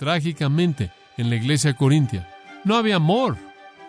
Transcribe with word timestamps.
trágicamente 0.00 0.90
en 1.18 1.28
la 1.28 1.36
iglesia 1.36 1.74
corintia. 1.74 2.26
No 2.64 2.76
había 2.76 2.96
amor. 2.96 3.36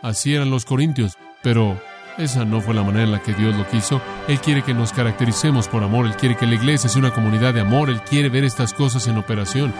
Así 0.02 0.36
eran 0.36 0.50
los 0.50 0.66
corintios, 0.66 1.18
pero 1.42 1.80
esa 2.18 2.44
no 2.44 2.60
fue 2.60 2.74
la 2.74 2.84
manera 2.84 3.06
en 3.06 3.14
la 3.14 3.24
que 3.24 3.34
Dios 3.34 3.56
lo 3.56 3.66
quiso. 3.70 4.02
Él 4.28 4.42
quiere 4.42 4.62
que 4.62 4.74
nos 4.74 4.92
caractericemos 4.92 5.70
por 5.70 5.84
amor, 5.84 6.05
Él 6.05 6.18
quiere 6.18 6.36
que 6.36 6.46
la 6.46 6.55
iglesia 6.55 6.89
sea 6.89 7.00
una 7.00 7.13
comunidad 7.13 7.54
de 7.54 7.62
amor, 7.62 7.89
Él 7.89 8.02
quiere 8.02 8.28
ver 8.28 8.44
estas 8.44 8.74
cosas 8.74 9.08
en 9.08 9.18
operación. 9.18 9.74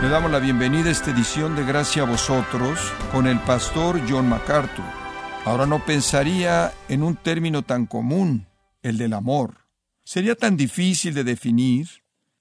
Le 0.00 0.08
damos 0.08 0.30
la 0.30 0.38
bienvenida 0.38 0.88
a 0.88 0.92
esta 0.92 1.10
edición 1.10 1.56
de 1.56 1.66
Gracia 1.66 2.04
a 2.04 2.06
vosotros 2.06 2.78
con 3.12 3.26
el 3.26 3.38
pastor 3.40 4.00
John 4.08 4.30
MacArthur. 4.30 4.99
Ahora 5.46 5.64
no 5.64 5.84
pensaría 5.84 6.72
en 6.88 7.02
un 7.02 7.16
término 7.16 7.62
tan 7.62 7.86
común, 7.86 8.46
el 8.82 8.98
del 8.98 9.14
amor. 9.14 9.66
Sería 10.04 10.34
tan 10.34 10.56
difícil 10.56 11.14
de 11.14 11.24
definir, 11.24 11.88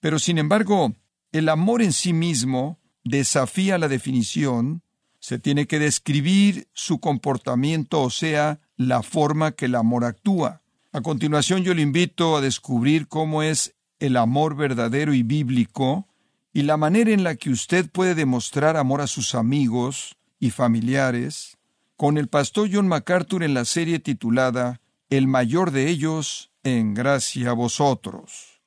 pero 0.01 0.19
sin 0.19 0.37
embargo, 0.37 0.93
el 1.31 1.47
amor 1.47 1.81
en 1.81 1.93
sí 1.93 2.11
mismo 2.11 2.77
desafía 3.05 3.77
la 3.77 3.87
definición, 3.87 4.83
se 5.19 5.39
tiene 5.39 5.65
que 5.65 5.79
describir 5.79 6.67
su 6.73 6.99
comportamiento, 6.99 8.01
o 8.01 8.09
sea, 8.09 8.59
la 8.75 9.01
forma 9.01 9.53
que 9.53 9.65
el 9.65 9.75
amor 9.75 10.03
actúa. 10.03 10.61
A 10.91 11.01
continuación 11.01 11.63
yo 11.63 11.73
le 11.73 11.81
invito 11.81 12.35
a 12.35 12.41
descubrir 12.41 13.07
cómo 13.07 13.43
es 13.43 13.75
el 13.99 14.17
amor 14.17 14.55
verdadero 14.55 15.13
y 15.13 15.23
bíblico 15.23 16.07
y 16.51 16.63
la 16.63 16.75
manera 16.75 17.11
en 17.11 17.23
la 17.23 17.35
que 17.35 17.49
usted 17.49 17.89
puede 17.89 18.13
demostrar 18.13 18.75
amor 18.75 18.99
a 19.01 19.07
sus 19.07 19.35
amigos 19.35 20.17
y 20.39 20.49
familiares 20.49 21.58
con 21.99 22.17
el 22.17 22.29
pastor 22.29 22.69
John 22.71 22.87
MacArthur 22.87 23.43
en 23.43 23.53
la 23.53 23.65
serie 23.65 23.99
titulada 23.99 24.79
El 25.09 25.27
mayor 25.27 25.71
de 25.71 25.89
ellos 25.89 26.49
en 26.63 26.93
gracia 26.93 27.49
a 27.49 27.53
vosotros. 27.53 28.61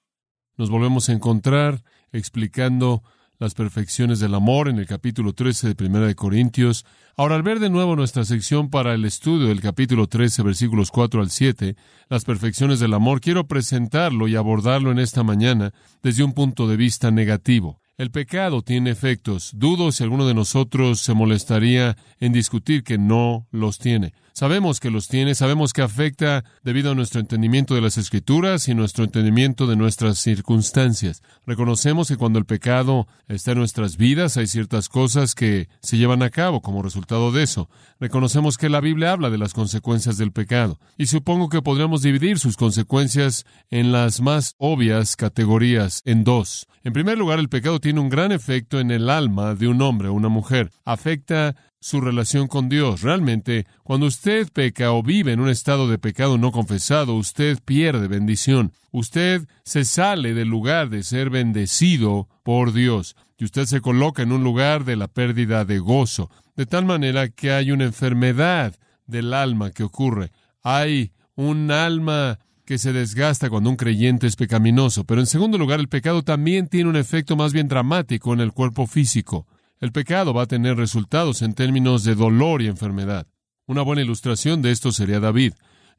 Nos 0.59 0.69
volvemos 0.69 1.09
a 1.09 1.13
encontrar 1.13 1.83
explicando 2.13 3.03
las 3.39 3.55
perfecciones 3.55 4.21
del 4.21 4.35
amor 4.35 4.69
en 4.69 4.79
el 4.79 4.87
capítulo 4.87 5.33
13 5.33 5.73
de 5.73 5.87
1 5.87 6.01
de 6.01 6.15
Corintios. 6.15 6.85
Ahora, 7.17 7.37
al 7.37 7.43
ver 7.43 7.59
de 7.59 7.71
nuevo 7.71 7.97
nuestra 7.97 8.27
sección 8.27 8.69
para 8.69 8.93
el 8.93 9.07
estudio 9.07 9.49
del 9.49 9.63
capítulo 9.63 10.09
13, 10.09 10.43
versículos 10.43 10.91
4 10.91 11.23
al 11.23 11.31
7, 11.31 11.75
las 12.11 12.27
perfecciones 12.27 12.81
del 12.81 12.93
amor, 12.93 13.23
quiero 13.23 13.49
presentarlo 13.49 14.29
y 14.29 14.37
abordarlo 14.37 14.93
en 14.93 14.99
esta 14.99 15.23
mañana 15.23 15.73
desde 16.03 16.23
un 16.23 16.35
punto 16.35 16.69
de 16.69 16.77
vista 16.77 17.11
negativo. 17.11 17.82
El 18.03 18.11
pecado 18.11 18.63
tiene 18.63 18.91
efectos. 18.91 19.53
Dudo 19.55 19.93
si 19.93 20.03
alguno 20.03 20.27
de 20.27 20.35
nosotros 20.35 20.99
se 20.99 21.15
molestaría 21.15 21.97
en 22.19 22.33
discutir 22.33 22.83
que 22.83 22.99
no 22.99 23.47
los 23.53 23.79
tiene. 23.79 24.13
Sabemos 24.33 24.81
que 24.81 24.91
los 24.91 25.09
tiene, 25.09 25.35
sabemos 25.35 25.73
que 25.73 25.83
afecta 25.83 26.45
debido 26.63 26.91
a 26.91 26.95
nuestro 26.95 27.21
entendimiento 27.21 27.75
de 27.75 27.83
las 27.83 27.99
escrituras 27.99 28.67
y 28.69 28.75
nuestro 28.75 29.05
entendimiento 29.05 29.67
de 29.67 29.77
nuestras 29.77 30.19
circunstancias. 30.19 31.23
Reconocemos 31.47 32.09
que 32.09 32.17
cuando 32.17 32.39
el 32.39 32.47
pecado 32.47 33.07
está 33.29 33.53
en 33.53 33.59
nuestras 33.59 33.97
vidas 33.97 34.37
hay 34.37 34.47
ciertas 34.47 34.89
cosas 34.89 35.35
que 35.35 35.69
se 35.81 35.99
llevan 35.99 36.23
a 36.23 36.31
cabo 36.31 36.63
como 36.63 36.83
resultado 36.83 37.31
de 37.31 37.43
eso. 37.43 37.69
Reconocemos 38.01 38.57
que 38.57 38.69
la 38.69 38.81
Biblia 38.81 39.13
habla 39.13 39.29
de 39.29 39.39
las 39.39 39.53
consecuencias 39.53 40.17
del 40.17 40.33
pecado 40.33 40.79
y 40.97 41.07
supongo 41.07 41.49
que 41.49 41.63
podríamos 41.63 42.03
dividir 42.03 42.39
sus 42.39 42.57
consecuencias 42.57 43.45
en 43.71 43.93
las 43.93 44.21
más 44.21 44.55
obvias 44.59 45.17
categorías 45.17 46.03
en 46.05 46.25
dos. 46.25 46.67
En 46.85 46.93
primer 46.93 47.17
lugar, 47.17 47.39
el 47.39 47.49
pecado 47.49 47.79
tiene 47.79 48.01
un 48.01 48.09
gran 48.09 48.33
efecto 48.33 48.81
en 48.81 48.91
el 48.91 49.09
alma 49.09 49.55
de 49.55 49.69
un 49.69 49.81
hombre 49.83 50.09
o 50.09 50.15
una 50.15 50.29
mujer. 50.29 50.73
Afecta 50.85 51.55
su 51.83 52.01
relación 52.01 52.47
con 52.47 52.69
Dios. 52.69 53.03
Realmente, 53.03 53.67
cuando 53.83 54.07
usted 54.07 54.49
peca 54.53 54.93
o 54.93 55.03
vive 55.03 55.33
en 55.33 55.41
un 55.41 55.49
estado 55.49 55.89
de 55.89 55.99
pecado 55.99 56.39
no 56.39 56.53
confesado, 56.53 57.17
usted 57.17 57.59
pierde 57.65 58.07
bendición. 58.07 58.73
Usted 58.93 59.49
se 59.65 59.85
sale 59.85 60.33
del 60.33 60.47
lugar 60.47 60.91
de 60.91 61.03
ser 61.03 61.29
bendecido 61.29 62.29
por 62.45 62.73
Dios 62.73 63.17
y 63.37 63.45
usted 63.45 63.67
se 63.67 63.81
coloca 63.81 64.23
en 64.23 64.31
un 64.31 64.45
lugar 64.45 64.85
de 64.85 64.95
la 64.95 65.09
pérdida 65.09 65.65
de 65.65 65.81
gozo, 65.81 66.31
de 66.55 66.67
tal 66.67 66.85
manera 66.85 67.29
que 67.29 67.51
hay 67.51 67.73
una 67.73 67.85
enfermedad 67.85 68.77
del 69.07 69.35
alma 69.35 69.73
que 69.73 69.83
ocurre. 69.83 70.31
Hay 70.63 71.11
un 71.35 71.73
alma 71.73 72.39
que 72.65 72.79
se 72.79 72.93
desgasta 72.93 73.51
cuando 73.51 73.71
un 73.71 73.77
creyente 73.77 74.29
es 74.29 74.37
pecaminoso, 74.37 75.03
pero 75.03 75.21
en 75.21 75.27
segundo 75.27 75.59
lugar 75.59 75.81
el 75.81 75.89
pecado 75.89 76.23
también 76.23 76.69
tiene 76.69 76.89
un 76.89 76.97
efecto 76.97 77.35
más 77.35 77.53
bien 77.53 77.67
dramático 77.67 78.33
en 78.33 78.41
el 78.41 78.53
cuerpo 78.53 78.87
físico. 78.87 79.49
El 79.83 79.91
pecado 79.91 80.33
va 80.33 80.43
a 80.43 80.47
tener 80.47 80.77
resultados 80.77 81.43
en 81.43 81.55
términos 81.55 82.05
de 82.05 82.15
dolor 82.15 82.63
y 82.63 82.69
enfermedad. 82.69 83.27
Una 83.67 83.83
buena 83.83 84.03
ilustración 84.03 84.63
de 84.63 84.71
esto 84.71 84.93
sería 84.93 85.19
David. 85.19 85.55